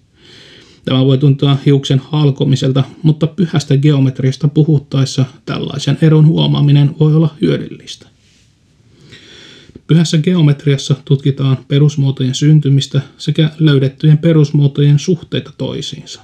Tämä 0.86 1.06
voi 1.06 1.18
tuntua 1.18 1.58
hiuksen 1.66 2.02
halkomiselta, 2.10 2.84
mutta 3.04 3.28
pyhästä 3.28 3.78
geometriasta 3.78 4.48
puhuttaessa 4.48 5.26
tällaisen 5.46 5.98
eron 6.02 6.28
huomaaminen 6.28 6.96
voi 7.00 7.16
olla 7.16 7.36
hyödyllistä. 7.42 8.08
Pyhässä 9.88 10.18
geometriassa 10.18 10.96
tutkitaan 11.06 11.58
perusmuotojen 11.68 12.36
syntymistä 12.36 13.02
sekä 13.18 13.50
löydettyjen 13.60 14.18
perusmuotojen 14.18 15.00
suhteita 15.00 15.52
toisiinsa. 15.58 16.22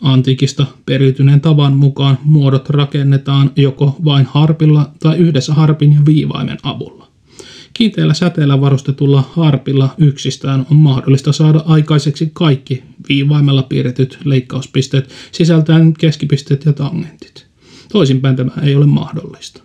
Antiikista 0.00 0.66
periytyneen 0.86 1.40
tavan 1.40 1.72
mukaan 1.72 2.18
muodot 2.24 2.70
rakennetaan 2.70 3.50
joko 3.56 3.96
vain 4.04 4.26
harpilla 4.26 4.90
tai 5.00 5.16
yhdessä 5.16 5.54
harpin 5.54 5.92
ja 5.92 6.00
viivaimen 6.06 6.58
avulla. 6.62 7.07
Kiinteällä 7.78 8.14
säteellä 8.14 8.60
varustetulla 8.60 9.30
harpilla 9.32 9.94
yksistään 9.98 10.66
on 10.70 10.76
mahdollista 10.76 11.32
saada 11.32 11.62
aikaiseksi 11.66 12.30
kaikki 12.32 12.82
viivaimella 13.08 13.62
piirretyt 13.62 14.18
leikkauspisteet 14.24 15.10
sisältäen 15.32 15.92
keskipisteet 15.92 16.64
ja 16.64 16.72
tangentit. 16.72 17.46
Toisinpäin 17.92 18.36
tämä 18.36 18.52
ei 18.62 18.76
ole 18.76 18.86
mahdollista. 18.86 19.62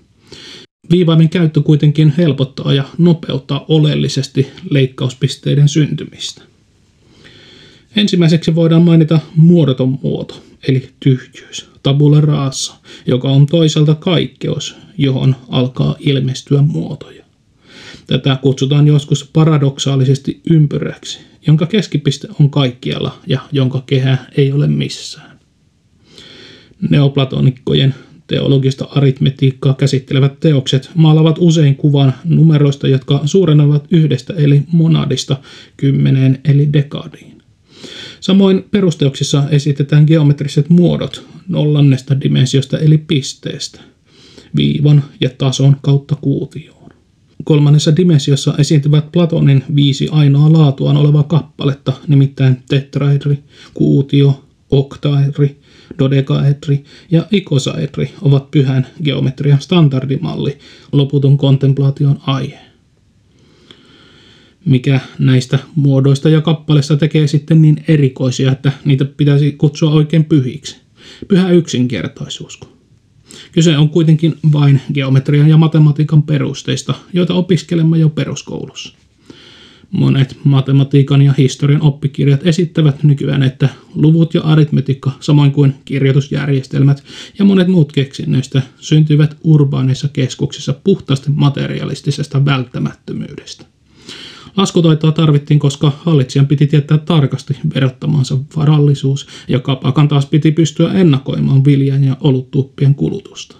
Viivaimen 0.91 1.29
käyttö 1.29 1.61
kuitenkin 1.61 2.13
helpottaa 2.17 2.73
ja 2.73 2.83
nopeuttaa 2.97 3.65
oleellisesti 3.67 4.47
leikkauspisteiden 4.69 5.69
syntymistä. 5.69 6.41
Ensimmäiseksi 7.95 8.55
voidaan 8.55 8.81
mainita 8.81 9.19
muodoton 9.35 9.99
muoto, 10.03 10.43
eli 10.67 10.89
tyhjyys, 10.99 11.69
tabula 11.83 12.21
rasa, 12.21 12.75
joka 13.07 13.27
on 13.27 13.45
toisaalta 13.45 13.95
kaikkeus, 13.95 14.75
johon 14.97 15.35
alkaa 15.49 15.95
ilmestyä 15.99 16.61
muotoja. 16.61 17.22
Tätä 18.07 18.37
kutsutaan 18.41 18.87
joskus 18.87 19.29
paradoksaalisesti 19.33 20.41
ympyräksi, 20.49 21.19
jonka 21.47 21.65
keskipiste 21.65 22.27
on 22.39 22.49
kaikkialla 22.49 23.19
ja 23.27 23.39
jonka 23.51 23.83
kehä 23.85 24.17
ei 24.37 24.51
ole 24.51 24.67
missään. 24.67 25.39
Neoplatonikkojen 26.89 27.95
teologista 28.27 28.87
aritmetiikkaa 28.95 29.73
käsittelevät 29.73 30.39
teokset 30.39 30.89
maalavat 30.95 31.35
usein 31.39 31.75
kuvan 31.75 32.13
numeroista, 32.23 32.87
jotka 32.87 33.21
suurenevat 33.25 33.87
yhdestä 33.91 34.33
eli 34.37 34.61
monadista 34.71 35.37
kymmeneen 35.77 36.39
eli 36.45 36.73
dekadiin. 36.73 37.41
Samoin 38.19 38.65
perusteoksissa 38.71 39.43
esitetään 39.49 40.05
geometriset 40.07 40.69
muodot 40.69 41.27
nollannesta 41.47 42.21
dimensiosta 42.21 42.79
eli 42.79 42.97
pisteestä, 42.97 43.81
viivan 44.55 45.03
ja 45.21 45.29
tason 45.29 45.75
kautta 45.81 46.15
kuutioon. 46.15 46.72
Kolmannessa 47.43 47.95
dimensiossa 47.95 48.53
esiintyvät 48.57 49.11
Platonin 49.11 49.63
viisi 49.75 50.07
ainoa 50.11 50.53
laatuaan 50.53 50.97
olevaa 50.97 51.23
kappaletta, 51.23 51.93
nimittäin 52.07 52.63
tetraedri, 52.69 53.39
kuutio, 53.73 54.43
oktaedri, 54.69 55.59
dodekaedri 55.99 56.83
ja 57.11 57.25
ikosaedri 57.31 58.11
ovat 58.21 58.51
pyhän 58.51 58.87
geometrian 59.03 59.61
standardimalli, 59.61 60.57
loputon 60.91 61.37
kontemplaation 61.37 62.19
aihe. 62.27 62.59
Mikä 64.65 64.99
näistä 65.19 65.59
muodoista 65.75 66.29
ja 66.29 66.41
kappaleista 66.41 66.97
tekee 66.97 67.27
sitten 67.27 67.61
niin 67.61 67.83
erikoisia, 67.87 68.51
että 68.51 68.71
niitä 68.85 69.05
pitäisi 69.05 69.51
kutsua 69.51 69.91
oikein 69.91 70.25
pyhiksi? 70.25 70.77
Pyhä 71.27 71.51
yksinkertaisuusko? 71.51 72.72
Kyse 73.51 73.77
on 73.77 73.89
kuitenkin 73.89 74.35
vain 74.51 74.81
geometrian 74.93 75.49
ja 75.49 75.57
matematiikan 75.57 76.23
perusteista, 76.23 76.93
joita 77.13 77.33
opiskelemme 77.33 77.97
jo 77.97 78.09
peruskoulussa. 78.09 78.95
Monet 79.91 80.37
matematiikan 80.43 81.21
ja 81.21 81.33
historian 81.37 81.81
oppikirjat 81.81 82.47
esittävät 82.47 83.03
nykyään, 83.03 83.43
että 83.43 83.69
luvut 83.95 84.33
ja 84.33 84.41
aritmetiikka, 84.41 85.11
samoin 85.19 85.51
kuin 85.51 85.73
kirjoitusjärjestelmät 85.85 87.03
ja 87.39 87.45
monet 87.45 87.67
muut 87.67 87.91
keksinnöistä 87.91 88.61
syntyivät 88.79 89.37
urbaaneissa 89.43 90.07
keskuksissa 90.07 90.73
puhtaasti 90.83 91.29
materialistisesta 91.29 92.45
välttämättömyydestä. 92.45 93.72
Laskutaitoa 94.57 95.11
tarvittiin, 95.11 95.59
koska 95.59 95.91
hallitsijan 95.97 96.47
piti 96.47 96.67
tietää 96.67 96.97
tarkasti 96.97 97.57
verottamansa 97.75 98.37
varallisuus 98.55 99.27
ja 99.47 99.59
kapakan 99.59 100.07
taas 100.07 100.25
piti 100.25 100.51
pystyä 100.51 100.93
ennakoimaan 100.93 101.65
viljan 101.65 102.03
ja 102.03 102.17
oluttuppien 102.21 102.95
kulutusta. 102.95 103.55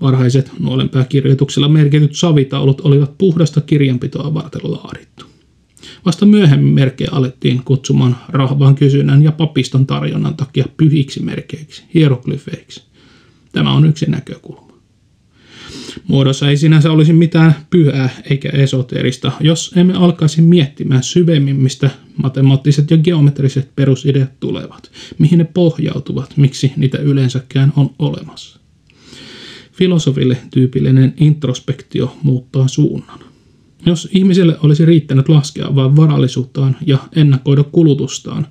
Varhaiset 0.00 0.50
nuolenpääkirjoituksilla 0.58 1.68
merkityt 1.68 2.14
savitaulut 2.14 2.80
olivat 2.80 3.18
puhdasta 3.18 3.60
kirjanpitoa 3.60 4.34
varten 4.34 4.60
laadittu. 4.64 5.24
Vasta 6.06 6.26
myöhemmin 6.26 6.74
merkkejä 6.74 7.10
alettiin 7.12 7.62
kutsumaan 7.64 8.16
rahvaan 8.28 8.74
kysynnän 8.74 9.22
ja 9.22 9.32
papiston 9.32 9.86
tarjonnan 9.86 10.36
takia 10.36 10.64
pyhiksi 10.76 11.22
merkeiksi, 11.22 11.82
hieroglyfeiksi. 11.94 12.82
Tämä 13.52 13.72
on 13.72 13.86
yksi 13.86 14.06
näkökulma. 14.06 14.61
Muodossa 16.08 16.48
ei 16.48 16.56
sinänsä 16.56 16.92
olisi 16.92 17.12
mitään 17.12 17.54
pyhää 17.70 18.10
eikä 18.30 18.48
esoterista, 18.48 19.32
jos 19.40 19.72
emme 19.76 19.94
alkaisi 19.94 20.42
miettimään 20.42 21.02
syvemmin, 21.02 21.56
mistä 21.56 21.90
matemaattiset 22.16 22.90
ja 22.90 22.96
geometriset 22.96 23.76
perusideat 23.76 24.40
tulevat, 24.40 24.90
mihin 25.18 25.38
ne 25.38 25.44
pohjautuvat, 25.44 26.36
miksi 26.36 26.72
niitä 26.76 26.98
yleensäkään 26.98 27.72
on 27.76 27.90
olemassa. 27.98 28.58
Filosofille 29.72 30.36
tyypillinen 30.54 31.14
introspektio 31.16 32.16
muuttaa 32.22 32.68
suunnan. 32.68 33.18
Jos 33.86 34.08
ihmiselle 34.12 34.56
olisi 34.62 34.84
riittänyt 34.84 35.28
laskea 35.28 35.74
vain 35.74 35.96
varallisuuttaan 35.96 36.76
ja 36.86 36.98
ennakoida 37.16 37.64
kulutustaan, 37.64 38.46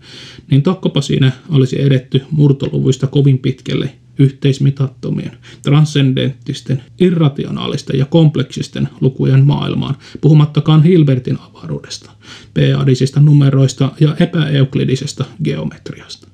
niin 0.52 0.64
tokkopa 0.64 1.02
siinä 1.02 1.32
olisi 1.50 1.82
edetty 1.82 2.22
murtoluvuista 2.32 3.08
kovin 3.08 3.40
pitkälle 3.40 3.94
yhteismitattomien, 4.22 5.38
transcendenttisten, 5.64 6.84
irrationaalisten 7.00 8.00
ja 8.00 8.06
kompleksisten 8.06 8.90
lukujen 9.02 9.46
maailmaan, 9.46 9.96
puhumattakaan 10.22 10.84
Hilbertin 10.84 11.38
avaruudesta, 11.40 12.12
p-adisista 12.54 13.20
numeroista 13.20 13.92
ja 14.00 14.16
epäeuklidisesta 14.20 15.26
geometriasta. 15.44 16.28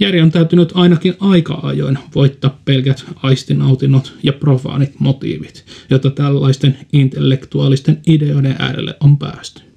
Järj 0.00 0.20
on 0.20 0.30
täytynyt 0.30 0.72
ainakin 0.74 1.14
aika-ajoin 1.20 1.98
voittaa 2.14 2.58
pelkät 2.64 3.04
aistinautinnot 3.22 4.12
ja 4.22 4.32
profaanit 4.32 5.00
motiivit, 5.00 5.64
jotta 5.90 6.10
tällaisten 6.10 6.78
intellektuaalisten 6.92 8.00
ideoiden 8.06 8.56
äärelle 8.58 8.96
on 9.00 9.18
päästy. 9.18 9.71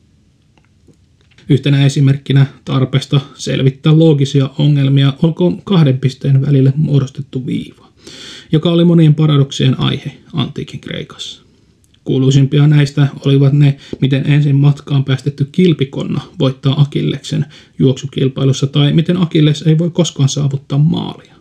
Yhtenä 1.49 1.85
esimerkkinä 1.85 2.45
tarpeesta 2.65 3.21
selvittää 3.35 3.99
loogisia 3.99 4.49
ongelmia 4.59 5.13
olkoon 5.23 5.61
kahden 5.63 5.99
pisteen 5.99 6.41
välille 6.41 6.73
muodostettu 6.75 7.45
viiva, 7.45 7.87
joka 8.51 8.71
oli 8.71 8.83
monien 8.83 9.15
paradoksien 9.15 9.79
aihe 9.79 10.11
antiikin 10.33 10.79
Kreikassa. 10.79 11.41
Kuuluisimpia 12.03 12.67
näistä 12.67 13.07
olivat 13.25 13.53
ne, 13.53 13.77
miten 14.01 14.31
ensin 14.31 14.55
matkaan 14.55 15.03
päästetty 15.03 15.49
kilpikonna 15.51 16.21
voittaa 16.39 16.81
Akilleksen 16.81 17.45
juoksukilpailussa 17.79 18.67
tai 18.67 18.93
miten 18.93 19.21
Akilles 19.21 19.61
ei 19.61 19.77
voi 19.77 19.89
koskaan 19.89 20.29
saavuttaa 20.29 20.77
maalia. 20.77 21.34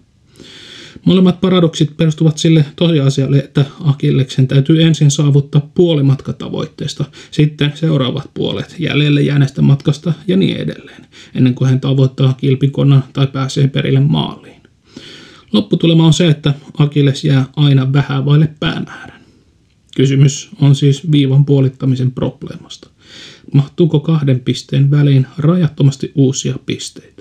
Molemmat 1.04 1.40
paradoksit 1.40 1.96
perustuvat 1.96 2.38
sille 2.38 2.64
tosiasialle, 2.76 3.38
että 3.38 3.64
Akilleksen 3.84 4.48
täytyy 4.48 4.82
ensin 4.82 5.10
saavuttaa 5.10 5.70
puoli 5.74 6.02
matkatavoitteesta, 6.02 7.04
sitten 7.30 7.72
seuraavat 7.74 8.30
puolet 8.34 8.76
jäljelle 8.78 9.22
jääneestä 9.22 9.62
matkasta 9.62 10.12
ja 10.26 10.36
niin 10.36 10.56
edelleen, 10.56 11.06
ennen 11.34 11.54
kuin 11.54 11.70
hän 11.70 11.80
tavoittaa 11.80 12.32
kilpikonnan 12.32 13.04
tai 13.12 13.26
pääsee 13.26 13.68
perille 13.68 14.00
maaliin. 14.00 14.62
Lopputulema 15.52 16.06
on 16.06 16.12
se, 16.12 16.28
että 16.28 16.54
Akilles 16.78 17.24
jää 17.24 17.46
aina 17.56 17.92
vähän 17.92 18.24
vaille 18.24 18.48
päämäärän. 18.60 19.20
Kysymys 19.96 20.48
on 20.60 20.74
siis 20.74 21.10
viivan 21.12 21.44
puolittamisen 21.44 22.10
probleemasta. 22.10 22.88
Mahtuuko 23.52 24.00
kahden 24.00 24.40
pisteen 24.40 24.90
väliin 24.90 25.26
rajattomasti 25.38 26.12
uusia 26.14 26.54
pisteitä? 26.66 27.13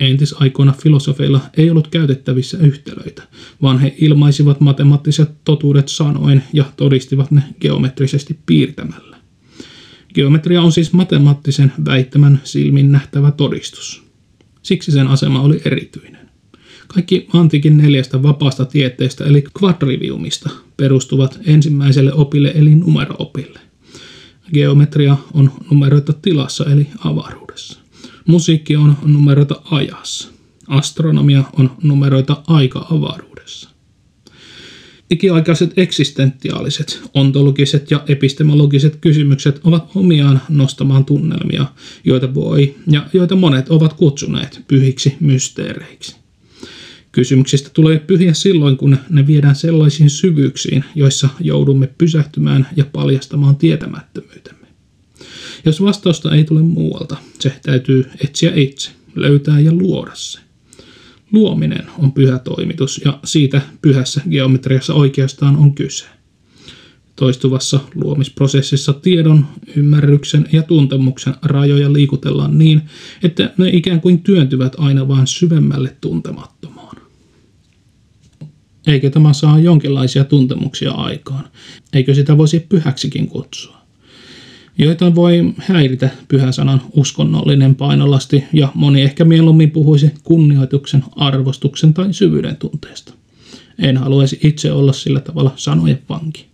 Entisaikoina 0.00 0.72
filosofeilla 0.72 1.40
ei 1.56 1.70
ollut 1.70 1.88
käytettävissä 1.88 2.58
yhtälöitä, 2.58 3.22
vaan 3.62 3.78
he 3.78 3.94
ilmaisivat 3.98 4.60
matemaattiset 4.60 5.30
totuudet 5.44 5.88
sanoen 5.88 6.44
ja 6.52 6.64
todistivat 6.76 7.30
ne 7.30 7.42
geometrisesti 7.60 8.38
piirtämällä. 8.46 9.16
Geometria 10.14 10.62
on 10.62 10.72
siis 10.72 10.92
matemaattisen 10.92 11.72
väittämän 11.84 12.40
silmin 12.44 12.92
nähtävä 12.92 13.30
todistus. 13.30 14.02
Siksi 14.62 14.92
sen 14.92 15.06
asema 15.06 15.40
oli 15.42 15.60
erityinen. 15.64 16.28
Kaikki 16.88 17.26
antiikin 17.32 17.76
neljästä 17.76 18.22
vapaasta 18.22 18.64
tieteestä 18.64 19.24
eli 19.24 19.44
quadriviumista 19.62 20.50
perustuvat 20.76 21.40
ensimmäiselle 21.46 22.12
opille 22.12 22.52
eli 22.54 22.74
numeroopille. 22.74 23.60
Geometria 24.54 25.16
on 25.34 25.52
numeroita 25.70 26.12
tilassa 26.12 26.64
eli 26.64 26.86
avaruudessa. 27.04 27.80
Musiikki 28.28 28.76
on 28.76 28.96
numeroita 29.04 29.62
ajassa. 29.70 30.28
Astronomia 30.66 31.44
on 31.58 31.70
numeroita 31.82 32.42
aika-avaruudessa. 32.46 33.70
Ikiaikaiset 35.10 35.72
eksistentiaaliset, 35.76 37.00
ontologiset 37.14 37.90
ja 37.90 38.04
epistemologiset 38.08 38.96
kysymykset 39.00 39.60
ovat 39.64 39.90
omiaan 39.94 40.40
nostamaan 40.48 41.04
tunnelmia, 41.04 41.66
joita 42.04 42.34
voi 42.34 42.74
ja 42.90 43.06
joita 43.12 43.36
monet 43.36 43.68
ovat 43.68 43.92
kutsuneet 43.92 44.64
pyhiksi 44.68 45.16
mysteereiksi. 45.20 46.16
Kysymyksistä 47.12 47.70
tulee 47.72 47.98
pyhiä 47.98 48.34
silloin, 48.34 48.76
kun 48.76 48.98
ne 49.10 49.26
viedään 49.26 49.56
sellaisiin 49.56 50.10
syvyyksiin, 50.10 50.84
joissa 50.94 51.28
joudumme 51.40 51.88
pysähtymään 51.98 52.66
ja 52.76 52.84
paljastamaan 52.92 53.56
tietämättömyytemme. 53.56 54.57
Jos 55.64 55.82
vastausta 55.82 56.34
ei 56.34 56.44
tule 56.44 56.62
muualta, 56.62 57.16
se 57.38 57.52
täytyy 57.62 58.10
etsiä 58.24 58.52
itse, 58.54 58.90
löytää 59.14 59.60
ja 59.60 59.72
luoda 59.72 60.10
se. 60.14 60.38
Luominen 61.32 61.86
on 61.98 62.12
pyhä 62.12 62.38
toimitus 62.38 63.00
ja 63.04 63.18
siitä 63.24 63.62
pyhässä 63.82 64.20
geometriassa 64.30 64.94
oikeastaan 64.94 65.56
on 65.56 65.74
kyse. 65.74 66.04
Toistuvassa 67.16 67.80
luomisprosessissa 67.94 68.92
tiedon, 68.92 69.46
ymmärryksen 69.76 70.48
ja 70.52 70.62
tuntemuksen 70.62 71.34
rajoja 71.42 71.92
liikutellaan 71.92 72.58
niin, 72.58 72.82
että 73.22 73.52
ne 73.58 73.68
ikään 73.68 74.00
kuin 74.00 74.22
työntyvät 74.22 74.72
aina 74.78 75.08
vain 75.08 75.26
syvemmälle 75.26 75.96
tuntemattomaan. 76.00 76.96
Eikö 78.86 79.10
tämä 79.10 79.32
saa 79.32 79.58
jonkinlaisia 79.58 80.24
tuntemuksia 80.24 80.90
aikaan? 80.90 81.48
Eikö 81.92 82.14
sitä 82.14 82.38
voisi 82.38 82.60
pyhäksikin 82.60 83.28
kutsua? 83.28 83.77
Joita 84.78 85.14
voi 85.14 85.54
häiritä 85.58 86.10
pyhän 86.28 86.52
sanan 86.52 86.82
uskonnollinen 86.92 87.74
painolasti 87.74 88.44
ja 88.52 88.72
moni 88.74 89.02
ehkä 89.02 89.24
mieluummin 89.24 89.70
puhuisi 89.70 90.12
kunnioituksen, 90.24 91.04
arvostuksen 91.16 91.94
tai 91.94 92.12
syvyyden 92.12 92.56
tunteesta. 92.56 93.14
En 93.78 93.96
haluaisi 93.96 94.40
itse 94.44 94.72
olla 94.72 94.92
sillä 94.92 95.20
tavalla 95.20 95.52
sanojen 95.56 95.98
vanki. 96.08 96.46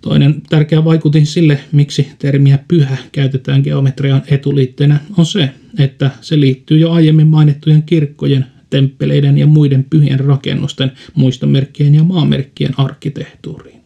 Toinen 0.00 0.42
tärkeä 0.50 0.84
vaikutin 0.84 1.26
sille, 1.26 1.60
miksi 1.72 2.08
termiä 2.18 2.58
pyhä 2.68 2.96
käytetään 3.12 3.60
geometrian 3.64 4.22
etuliitteenä, 4.26 5.00
on 5.18 5.26
se, 5.26 5.50
että 5.78 6.10
se 6.20 6.40
liittyy 6.40 6.78
jo 6.78 6.92
aiemmin 6.92 7.26
mainittujen 7.26 7.82
kirkkojen, 7.82 8.46
temppeleiden 8.70 9.38
ja 9.38 9.46
muiden 9.46 9.84
pyhien 9.84 10.20
rakennusten, 10.20 10.92
muistomerkkien 11.14 11.94
ja 11.94 12.04
maamerkkien 12.04 12.74
arkkitehtuuriin. 12.76 13.83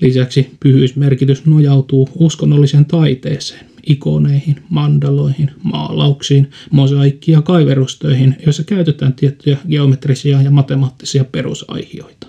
Lisäksi 0.00 0.50
pyhyysmerkitys 0.60 1.46
nojautuu 1.46 2.08
uskonnolliseen 2.14 2.84
taiteeseen, 2.84 3.66
ikoneihin, 3.86 4.56
mandaloihin, 4.68 5.50
maalauksiin, 5.62 6.50
mosaikki- 6.70 7.32
ja 7.32 7.42
kaiverustöihin, 7.42 8.36
joissa 8.46 8.64
käytetään 8.64 9.14
tiettyjä 9.14 9.58
geometrisia 9.70 10.42
ja 10.42 10.50
matemaattisia 10.50 11.24
perusaihioita. 11.24 12.26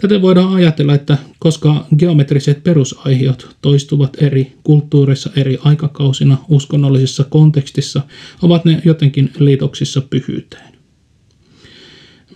Täten 0.00 0.22
voidaan 0.22 0.54
ajatella, 0.54 0.94
että 0.94 1.18
koska 1.38 1.86
geometriset 1.98 2.64
perusaihiot 2.64 3.56
toistuvat 3.62 4.22
eri 4.22 4.52
kulttuureissa 4.62 5.30
eri 5.36 5.58
aikakausina 5.64 6.38
uskonnollisessa 6.48 7.24
kontekstissa, 7.24 8.02
ovat 8.42 8.64
ne 8.64 8.82
jotenkin 8.84 9.32
liitoksissa 9.38 10.00
pyhyyteen. 10.00 10.74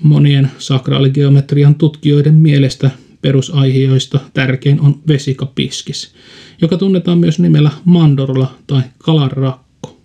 Monien 0.03 0.51
sakraaligeometrian 0.59 1.75
tutkijoiden 1.75 2.35
mielestä 2.35 2.91
perusaihioista 3.23 4.21
tärkein 4.35 4.81
on 4.81 5.01
vesikapiskis, 5.09 6.15
joka 6.61 6.77
tunnetaan 6.77 7.19
myös 7.19 7.39
nimellä 7.39 7.71
mandorla 7.85 8.55
tai 8.67 8.83
kalanrakko. 8.99 10.01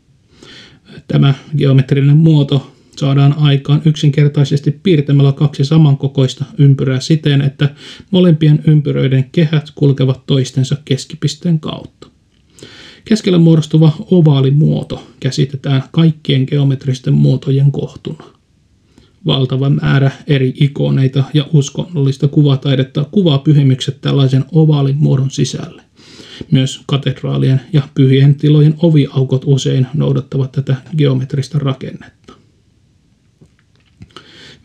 Tämä 1.08 1.34
geometrinen 1.58 2.18
muoto 2.18 2.74
saadaan 2.96 3.36
aikaan 3.38 3.82
yksinkertaisesti 3.86 4.72
piirtämällä 4.72 5.32
kaksi 5.32 5.66
samankokoista 5.66 6.46
ympyrää 6.58 7.00
siten, 7.00 7.42
että 7.42 7.70
molempien 8.12 8.64
ympyröiden 8.68 9.30
kehät 9.32 9.72
kulkevat 9.76 10.26
toistensa 10.26 10.78
keskipisteen 10.86 11.60
kautta. 11.60 12.08
Keskellä 13.06 13.38
muodostuva 13.38 13.92
ovaalimuoto 14.12 15.08
käsitetään 15.20 15.84
kaikkien 15.92 16.46
geometristen 16.50 17.14
muotojen 17.14 17.72
kohtuna 17.72 18.43
valtava 19.26 19.70
määrä 19.70 20.12
eri 20.28 20.54
ikoneita 20.56 21.24
ja 21.34 21.46
uskonnollista 21.54 22.28
kuvataidetta 22.28 23.06
kuvaa 23.12 23.38
pyhimykset 23.38 24.02
tällaisen 24.02 24.46
ovaalin 24.52 24.98
muodon 24.98 25.32
sisälle. 25.32 25.82
Myös 26.52 26.82
katedraalien 26.86 27.62
ja 27.74 27.82
pyhien 27.96 28.36
tilojen 28.36 28.76
oviaukot 28.78 29.42
usein 29.46 29.88
noudattavat 29.94 30.52
tätä 30.52 30.76
geometrista 30.98 31.60
rakennetta. 31.60 32.34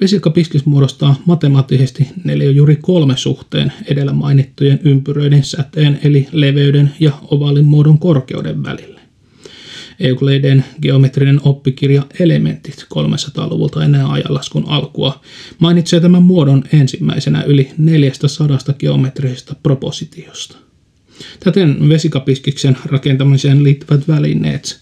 Vesilkapiskis 0.00 0.66
muodostaa 0.66 1.16
matemaattisesti 1.26 2.08
juuri 2.54 2.76
kolme 2.76 3.16
suhteen 3.16 3.72
edellä 3.86 4.12
mainittujen 4.12 4.80
ympyröiden 4.84 5.44
säteen 5.44 6.00
eli 6.02 6.28
leveyden 6.32 6.94
ja 7.00 7.12
ovaalin 7.30 7.64
muodon 7.64 7.98
korkeuden 7.98 8.62
välillä. 8.64 8.97
Eucliden 10.00 10.64
geometrinen 10.82 11.40
oppikirja 11.44 12.02
Elementit 12.20 12.86
300-luvulta 12.94 13.84
ennen 13.84 14.06
ajanlaskun 14.06 14.68
alkua 14.68 15.20
mainitsee 15.58 16.00
tämän 16.00 16.22
muodon 16.22 16.64
ensimmäisenä 16.72 17.42
yli 17.42 17.70
400 17.78 18.74
geometrisesta 18.78 19.54
propositiosta. 19.62 20.58
Täten 21.40 21.88
vesikapiskiksen 21.88 22.76
rakentamiseen 22.86 23.64
liittyvät 23.64 24.08
välineet 24.08 24.80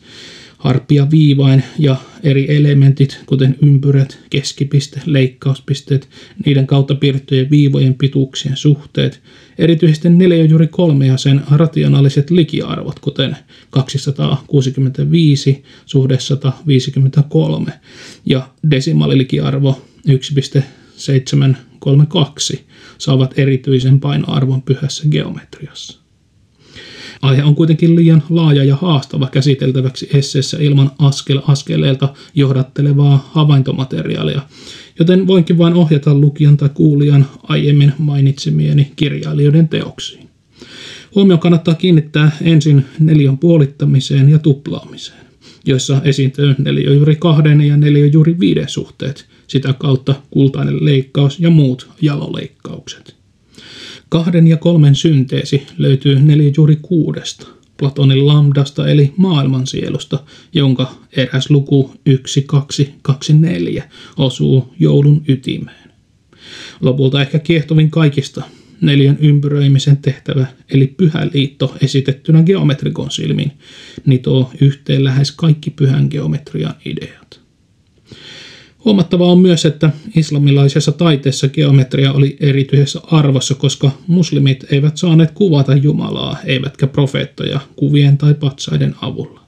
harppia 0.67 1.11
viivain 1.11 1.63
ja 1.79 1.97
eri 2.23 2.57
elementit, 2.57 3.21
kuten 3.27 3.57
ympyrät, 3.63 4.19
keskipiste, 4.31 5.01
leikkauspisteet, 5.05 6.09
niiden 6.45 6.67
kautta 6.67 6.95
piirrettyjen 6.95 7.51
viivojen 7.51 7.95
pituuksien 7.95 8.57
suhteet, 8.57 9.21
erityisesti 9.59 10.09
juuri 10.49 10.67
kolme 10.67 11.07
ja 11.07 11.17
sen 11.17 11.43
rationaaliset 11.51 12.31
likiarvot, 12.31 12.99
kuten 12.99 13.37
265 13.71 15.65
suhde 15.87 16.19
153 16.19 17.73
ja 18.25 18.49
desimaalilikiarvo 18.71 19.83
1,732 20.09 22.65
saavat 22.99 23.39
erityisen 23.39 24.01
painoarvon 24.01 24.63
pyhässä 24.63 25.05
geometriassa. 25.11 26.06
Aihe 27.27 27.45
on 27.45 27.55
kuitenkin 27.55 27.97
liian 27.97 28.23
laaja 28.31 28.65
ja 28.65 28.77
haastava 28.77 29.27
käsiteltäväksi 29.27 30.09
esseessä 30.15 30.57
ilman 30.61 30.91
askel 30.99 31.41
askeleelta 31.49 32.15
johdattelevaa 32.35 33.31
havaintomateriaalia, 33.33 34.41
joten 34.99 35.27
voinkin 35.27 35.59
vain 35.59 35.75
ohjata 35.75 36.15
lukijan 36.15 36.57
tai 36.57 36.69
kuulijan 36.75 37.27
aiemmin 37.43 37.93
mainitsemieni 37.99 38.93
kirjailijoiden 38.97 39.69
teoksiin. 39.69 40.29
Huomio 41.15 41.39
kannattaa 41.39 41.75
kiinnittää 41.75 42.37
ensin 42.43 42.85
neliön 42.99 43.39
puolittamiseen 43.39 44.29
ja 44.29 44.39
tuplaamiseen, 44.39 45.27
joissa 45.65 46.01
esiintyy 46.05 46.55
neljä 46.59 46.93
juuri 46.93 47.17
kahden 47.17 47.61
ja 47.61 47.77
neljä 47.77 48.07
juuri 48.07 48.41
viiden 48.41 48.69
suhteet, 48.69 49.27
sitä 49.47 49.73
kautta 49.73 50.15
kultainen 50.31 50.85
leikkaus 50.85 51.41
ja 51.41 51.51
muut 51.51 51.89
jaloleikkaukset. 52.03 53.16
Kahden 54.09 54.47
ja 54.47 54.57
kolmen 54.57 54.95
synteesi 54.95 55.67
löytyy 55.79 56.21
neljä 56.21 56.53
juuri 56.57 56.79
kuudesta, 56.83 57.47
Platonin 57.77 58.27
lambdasta 58.27 58.89
eli 58.89 59.13
maailmansielusta, 59.17 60.25
jonka 60.53 60.95
eräs 61.17 61.51
luku 61.51 61.83
1224 61.83 63.85
osuu 64.17 64.75
joulun 64.79 65.23
ytimeen. 65.29 65.91
Lopulta 66.81 67.21
ehkä 67.21 67.39
kiehtovin 67.39 67.91
kaikista 67.91 68.43
neljän 68.81 69.19
ympyröimisen 69.21 69.97
tehtävä, 69.97 70.47
eli 70.71 70.87
pyhä 70.87 71.29
liitto 71.35 71.77
esitettynä 71.83 72.43
geometrikon 72.43 73.11
silmin, 73.11 73.53
nitoo 74.07 74.51
yhteen 74.61 75.05
lähes 75.05 75.33
kaikki 75.33 75.71
pyhän 75.71 76.09
geometrian 76.11 76.75
ideat. 76.85 77.46
Huomattavaa 78.87 79.33
on 79.33 79.39
myös, 79.39 79.65
että 79.65 79.91
islamilaisessa 80.17 80.93
taiteessa 80.93 81.49
geometria 81.49 82.13
oli 82.13 82.37
erityisessä 82.41 83.01
arvossa, 83.11 83.55
koska 83.55 83.91
muslimit 84.07 84.65
eivät 84.73 84.97
saaneet 84.97 85.31
kuvata 85.31 85.75
Jumalaa, 85.75 86.37
eivätkä 86.45 86.87
profeettoja 86.87 87.61
kuvien 87.77 88.19
tai 88.19 88.35
patsaiden 88.35 88.95
avulla. 89.03 89.41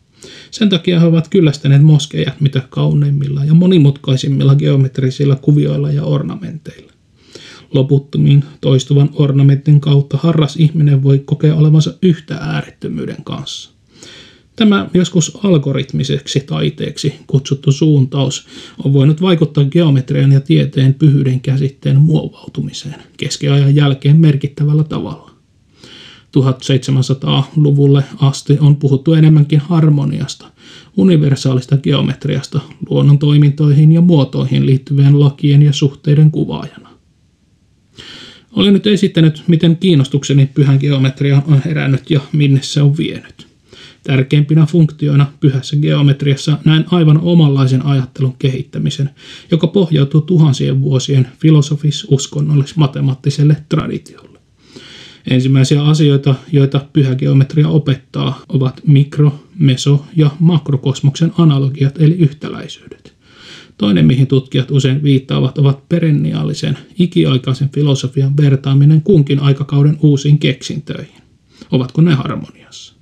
Sen 0.51 0.69
takia 0.69 1.01
he 1.01 1.07
ovat 1.07 1.29
kyllästäneet 1.29 1.83
moskeijat 1.83 2.41
mitä 2.41 2.63
kauneimmilla 2.71 3.45
ja 3.45 3.55
monimutkaisimmilla 3.55 4.55
geometrisilla 4.55 5.37
kuvioilla 5.37 5.91
ja 5.91 6.05
ornamenteilla. 6.05 6.93
Loputtomiin 7.75 8.45
toistuvan 8.61 9.11
ornamentin 9.15 9.81
kautta 9.81 10.19
harras 10.23 10.57
ihminen 10.57 11.03
voi 11.03 11.23
kokea 11.25 11.55
olevansa 11.55 11.95
yhtä 12.03 12.37
äärettömyyden 12.37 13.25
kanssa. 13.25 13.71
Tämä 14.59 14.89
joskus 14.95 15.39
algoritmiseksi 15.45 16.41
taiteeksi 16.41 17.15
kutsuttu 17.27 17.73
suuntaus 17.73 18.47
on 18.85 18.93
voinut 18.93 19.23
vaikuttaa 19.23 19.65
geometrian 19.65 20.33
ja 20.33 20.41
tieteen 20.41 20.95
pyhyyden 20.95 21.41
käsitteen 21.41 22.01
muovautumiseen 22.01 22.95
keskiajan 23.17 23.75
jälkeen 23.75 24.17
merkittävällä 24.17 24.85
tavalla. 24.85 25.31
1700-luvulle 26.39 28.05
asti 28.21 28.59
on 28.61 28.77
puhuttu 28.77 29.13
enemmänkin 29.13 29.61
harmoniasta, 29.61 30.51
universaalista 30.97 31.77
geometriasta, 31.77 32.61
luonnon 32.91 33.19
toimintoihin 33.19 33.93
ja 33.93 34.01
muotoihin 34.01 34.67
liittyvien 34.67 35.21
lakien 35.21 35.63
ja 35.63 35.73
suhteiden 35.73 36.31
kuvaajana. 36.31 36.89
Olen 38.53 38.73
nyt 38.73 38.87
esittänyt, 38.87 39.43
miten 39.47 39.77
kiinnostukseni 39.77 40.47
pyhän 40.47 40.79
geometria 40.81 41.43
on 41.47 41.63
herännyt 41.65 42.11
ja 42.11 42.21
minne 42.33 42.61
se 42.63 42.83
on 42.83 42.97
vienyt. 42.97 43.48
Tärkeimpinä 44.09 44.67
funktioina 44.67 45.27
pyhässä 45.41 45.77
geometriassa 45.77 46.59
näen 46.65 46.85
aivan 46.91 47.21
omanlaisen 47.21 47.87
ajattelun 47.87 48.35
kehittämisen, 48.39 49.11
joka 49.51 49.67
pohjautuu 49.67 50.21
tuhansien 50.21 50.81
vuosien 50.81 51.29
filosofis-uskonnollis-matemaattiselle 51.39 53.57
traditiolle. 53.69 54.39
Ensimmäisiä 55.31 55.85
asioita, 55.85 56.35
joita 56.53 56.87
pyhä 56.93 57.15
geometria 57.15 57.69
opettaa, 57.69 58.43
ovat 58.49 58.81
mikro-, 58.87 59.45
meso- 59.59 60.05
ja 60.17 60.31
makrokosmoksen 60.39 61.33
analogiat 61.39 62.01
eli 62.01 62.15
yhtäläisyydet. 62.15 63.15
Toinen, 63.79 64.07
mihin 64.07 64.27
tutkijat 64.27 64.71
usein 64.71 65.03
viittaavat, 65.03 65.59
ovat 65.59 65.89
perenniaalisen, 65.89 66.79
ikiaikaisen 66.99 67.71
filosofian 67.75 68.37
vertaaminen 68.37 69.03
kunkin 69.03 69.41
aikakauden 69.41 69.99
uusiin 70.03 70.39
keksintöihin. 70.39 71.23
Ovatko 71.71 72.01
ne 72.01 72.15
harmoniassa? 72.15 72.98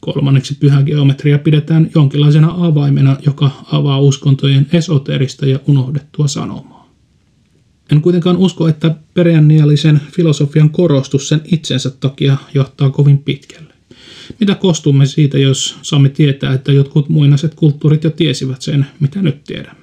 Kolmanneksi 0.00 0.54
pyhä 0.54 0.82
geometria 0.82 1.38
pidetään 1.38 1.90
jonkinlaisena 1.94 2.54
avaimena, 2.58 3.16
joka 3.26 3.50
avaa 3.72 4.00
uskontojen 4.00 4.66
esoterista 4.72 5.46
ja 5.46 5.58
unohdettua 5.66 6.28
sanomaa. 6.28 6.88
En 7.92 8.02
kuitenkaan 8.02 8.36
usko, 8.36 8.68
että 8.68 8.94
perenniaalisen 9.14 10.00
filosofian 10.12 10.70
korostus 10.70 11.28
sen 11.28 11.40
itsensä 11.44 11.90
takia 11.90 12.36
johtaa 12.54 12.90
kovin 12.90 13.18
pitkälle. 13.18 13.74
Mitä 14.40 14.54
kostumme 14.54 15.06
siitä, 15.06 15.38
jos 15.38 15.78
saamme 15.82 16.08
tietää, 16.08 16.54
että 16.54 16.72
jotkut 16.72 17.08
muinaiset 17.08 17.54
kulttuurit 17.54 18.04
jo 18.04 18.10
tiesivät 18.10 18.62
sen, 18.62 18.86
mitä 19.00 19.22
nyt 19.22 19.44
tiedämme? 19.44 19.82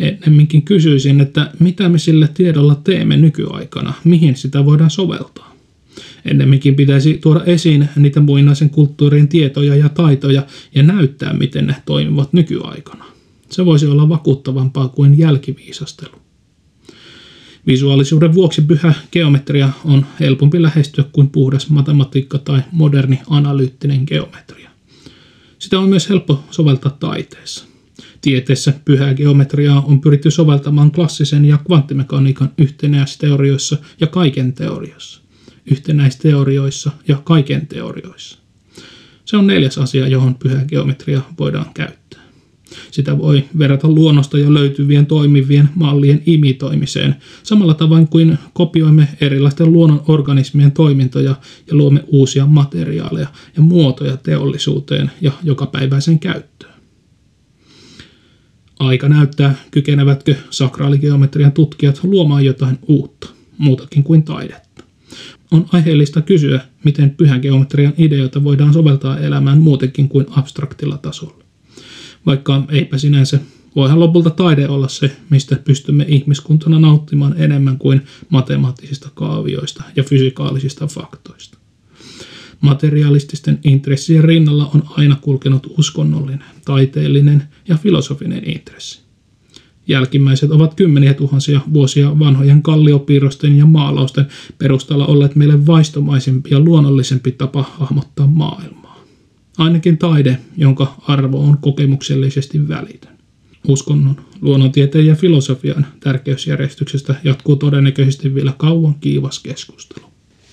Ennemminkin 0.00 0.62
kysyisin, 0.62 1.20
että 1.20 1.50
mitä 1.58 1.88
me 1.88 1.98
sillä 1.98 2.28
tiedolla 2.28 2.74
teemme 2.74 3.16
nykyaikana, 3.16 3.92
mihin 4.04 4.36
sitä 4.36 4.64
voidaan 4.64 4.90
soveltaa. 4.90 5.54
Ennemminkin 6.24 6.74
pitäisi 6.74 7.18
tuoda 7.22 7.44
esiin 7.44 7.88
niitä 7.96 8.20
muinaisen 8.20 8.70
kulttuurin 8.70 9.28
tietoja 9.28 9.76
ja 9.76 9.88
taitoja 9.88 10.46
ja 10.74 10.82
näyttää, 10.82 11.32
miten 11.32 11.66
ne 11.66 11.76
toimivat 11.86 12.32
nykyaikana. 12.32 13.04
Se 13.50 13.64
voisi 13.64 13.86
olla 13.86 14.08
vakuuttavampaa 14.08 14.88
kuin 14.88 15.18
jälkiviisastelu. 15.18 16.16
Visuaalisuuden 17.66 18.34
vuoksi 18.34 18.62
pyhä 18.62 18.94
geometria 19.12 19.70
on 19.84 20.06
helpompi 20.20 20.62
lähestyä 20.62 21.04
kuin 21.12 21.30
puhdas 21.30 21.70
matematiikka 21.70 22.38
tai 22.38 22.60
moderni 22.72 23.20
analyyttinen 23.30 24.04
geometria. 24.06 24.70
Sitä 25.58 25.78
on 25.78 25.88
myös 25.88 26.08
helppo 26.08 26.44
soveltaa 26.50 26.96
taiteessa. 27.00 27.64
Tieteessä 28.20 28.72
pyhää 28.84 29.14
geometriaa 29.14 29.80
on 29.80 30.00
pyritty 30.00 30.30
soveltamaan 30.30 30.90
klassisen 30.90 31.44
ja 31.44 31.58
kvanttimekaniikan 31.58 32.52
yhtenäisteorioissa 32.58 33.76
ja 34.00 34.06
kaiken 34.06 34.52
teoriassa 34.52 35.27
yhtenäisteorioissa 35.70 36.90
ja 37.08 37.16
kaiken 37.24 37.66
teorioissa. 37.66 38.38
Se 39.24 39.36
on 39.36 39.46
neljäs 39.46 39.78
asia, 39.78 40.08
johon 40.08 40.34
pyhä 40.34 40.64
geometria 40.64 41.20
voidaan 41.38 41.70
käyttää. 41.74 42.20
Sitä 42.90 43.18
voi 43.18 43.44
verrata 43.58 43.88
luonnosta 43.88 44.38
jo 44.38 44.54
löytyvien 44.54 45.06
toimivien 45.06 45.68
mallien 45.74 46.22
imitoimiseen, 46.26 47.16
samalla 47.42 47.74
tavoin 47.74 48.08
kuin 48.08 48.38
kopioimme 48.52 49.08
erilaisten 49.20 49.72
luonnon 49.72 50.02
organismien 50.08 50.72
toimintoja 50.72 51.34
ja 51.66 51.74
luomme 51.74 52.04
uusia 52.06 52.46
materiaaleja 52.46 53.28
ja 53.56 53.62
muotoja 53.62 54.16
teollisuuteen 54.16 55.10
ja 55.20 55.32
jokapäiväisen 55.42 56.18
käyttöön. 56.18 56.74
Aika 58.78 59.08
näyttää, 59.08 59.54
kykenevätkö 59.70 60.34
sakraaligeometrian 60.50 61.52
tutkijat 61.52 62.00
luomaan 62.02 62.44
jotain 62.44 62.78
uutta, 62.88 63.28
muutakin 63.58 64.04
kuin 64.04 64.22
taidetta 64.22 64.67
on 65.50 65.66
aiheellista 65.72 66.20
kysyä, 66.20 66.60
miten 66.84 67.10
pyhän 67.10 67.40
geometrian 67.40 67.94
ideoita 67.98 68.44
voidaan 68.44 68.72
soveltaa 68.72 69.18
elämään 69.18 69.58
muutenkin 69.58 70.08
kuin 70.08 70.26
abstraktilla 70.30 70.98
tasolla. 70.98 71.44
Vaikka 72.26 72.62
eipä 72.68 72.98
sinänsä 72.98 73.40
voihan 73.76 74.00
lopulta 74.00 74.30
taide 74.30 74.68
olla 74.68 74.88
se, 74.88 75.16
mistä 75.30 75.56
pystymme 75.56 76.04
ihmiskuntana 76.08 76.80
nauttimaan 76.80 77.34
enemmän 77.36 77.78
kuin 77.78 78.02
matemaattisista 78.28 79.10
kaavioista 79.14 79.82
ja 79.96 80.02
fysikaalisista 80.02 80.86
faktoista. 80.86 81.58
Materialististen 82.60 83.58
intressien 83.64 84.24
rinnalla 84.24 84.70
on 84.74 84.82
aina 84.90 85.16
kulkenut 85.20 85.66
uskonnollinen, 85.78 86.44
taiteellinen 86.64 87.48
ja 87.68 87.76
filosofinen 87.76 88.50
intressi. 88.50 89.07
Jälkimmäiset 89.88 90.50
ovat 90.50 90.74
kymmeniä 90.74 91.14
tuhansia 91.14 91.60
vuosia 91.72 92.18
vanhojen 92.18 92.62
kalliopiirrosten 92.62 93.58
ja 93.58 93.66
maalausten 93.66 94.26
perustalla 94.58 95.06
olleet 95.06 95.36
meille 95.36 95.66
vaistomaisempi 95.66 96.50
ja 96.50 96.60
luonnollisempi 96.60 97.32
tapa 97.32 97.62
hahmottaa 97.78 98.26
maailmaa. 98.26 99.04
Ainakin 99.58 99.98
taide, 99.98 100.38
jonka 100.56 100.94
arvo 101.08 101.40
on 101.40 101.58
kokemuksellisesti 101.60 102.68
välitön. 102.68 103.18
Uskonnon, 103.68 104.16
luonnontieteen 104.40 105.06
ja 105.06 105.14
filosofian 105.14 105.86
tärkeysjärjestyksestä 106.00 107.14
jatkuu 107.24 107.56
todennäköisesti 107.56 108.34
vielä 108.34 108.52
kauan 108.58 108.94
kiivas 108.94 109.38
keskustelu. 109.38 110.06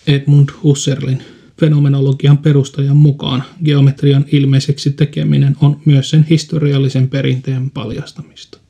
Edmund 0.07 0.49
Husserlin 0.63 1.23
fenomenologian 1.59 2.37
perustajan 2.37 2.97
mukaan 2.97 3.43
geometrian 3.65 4.25
ilmeiseksi 4.31 4.91
tekeminen 4.91 5.55
on 5.61 5.79
myös 5.85 6.09
sen 6.09 6.25
historiallisen 6.29 7.09
perinteen 7.09 7.69
paljastamista. 7.69 8.64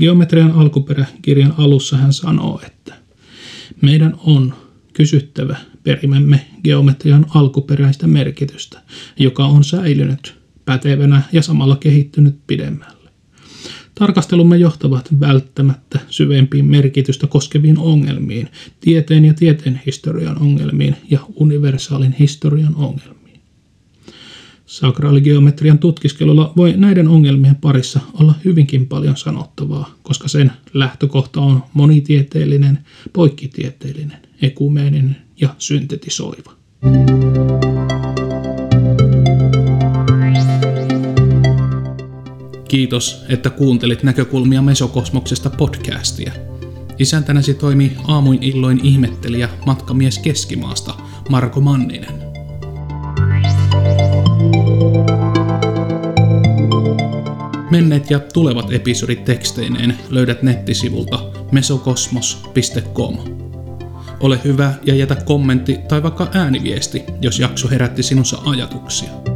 Geometrian 0.00 0.52
alkuperä 0.52 1.06
kirjan 1.22 1.54
alussa 1.58 1.96
hän 1.96 2.12
sanoo, 2.12 2.60
että 2.66 2.94
meidän 3.82 4.14
on 4.24 4.54
kysyttävä 4.92 5.56
perimemme 5.82 6.46
geometrian 6.64 7.26
alkuperäistä 7.34 8.06
merkitystä, 8.06 8.80
joka 9.18 9.44
on 9.44 9.64
säilynyt 9.64 10.34
pätevänä 10.64 11.22
ja 11.32 11.42
samalla 11.42 11.76
kehittynyt 11.76 12.36
pidemmälle. 12.46 13.10
Tarkastelumme 13.94 14.56
johtavat 14.56 15.20
välttämättä 15.20 15.98
syvempiin 16.08 16.64
merkitystä 16.64 17.26
koskeviin 17.26 17.78
ongelmiin, 17.78 18.48
tieteen 18.80 19.24
ja 19.24 19.34
tieteen 19.34 19.80
historian 19.86 20.42
ongelmiin 20.42 20.96
ja 21.10 21.18
universaalin 21.34 22.12
historian 22.12 22.74
ongelmiin. 22.76 23.23
Sakraaligeometrian 24.74 25.78
tutkiskelulla 25.78 26.52
voi 26.56 26.74
näiden 26.76 27.08
ongelmien 27.08 27.54
parissa 27.54 28.00
olla 28.20 28.34
hyvinkin 28.44 28.86
paljon 28.86 29.16
sanottavaa, 29.16 29.94
koska 30.02 30.28
sen 30.28 30.52
lähtökohta 30.72 31.40
on 31.40 31.62
monitieteellinen, 31.74 32.78
poikkitieteellinen, 33.12 34.18
ekumeeninen 34.42 35.16
ja 35.40 35.54
syntetisoiva. 35.58 36.52
Kiitos, 42.68 43.24
että 43.28 43.50
kuuntelit 43.50 44.02
näkökulmia 44.02 44.62
Mesokosmoksesta 44.62 45.50
podcastia. 45.50 46.32
Isäntänäsi 46.98 47.54
toimii 47.54 47.92
aamuin 48.08 48.42
illoin 48.42 48.80
ihmettelijä 48.82 49.48
matkamies 49.66 50.18
Keskimaasta 50.18 50.94
Marko 51.28 51.60
Manninen. 51.60 52.23
Menneet 57.74 58.10
ja 58.10 58.18
tulevat 58.18 58.72
episodit 58.72 59.24
teksteineen 59.24 59.98
löydät 60.10 60.42
nettisivulta 60.42 61.30
mesokosmos.com. 61.52 63.18
Ole 64.20 64.40
hyvä 64.44 64.74
ja 64.82 64.94
jätä 64.94 65.14
kommentti 65.14 65.78
tai 65.88 66.02
vaikka 66.02 66.28
ääniviesti, 66.34 67.02
jos 67.20 67.38
jakso 67.38 67.68
herätti 67.68 68.02
sinussa 68.02 68.38
ajatuksia. 68.46 69.33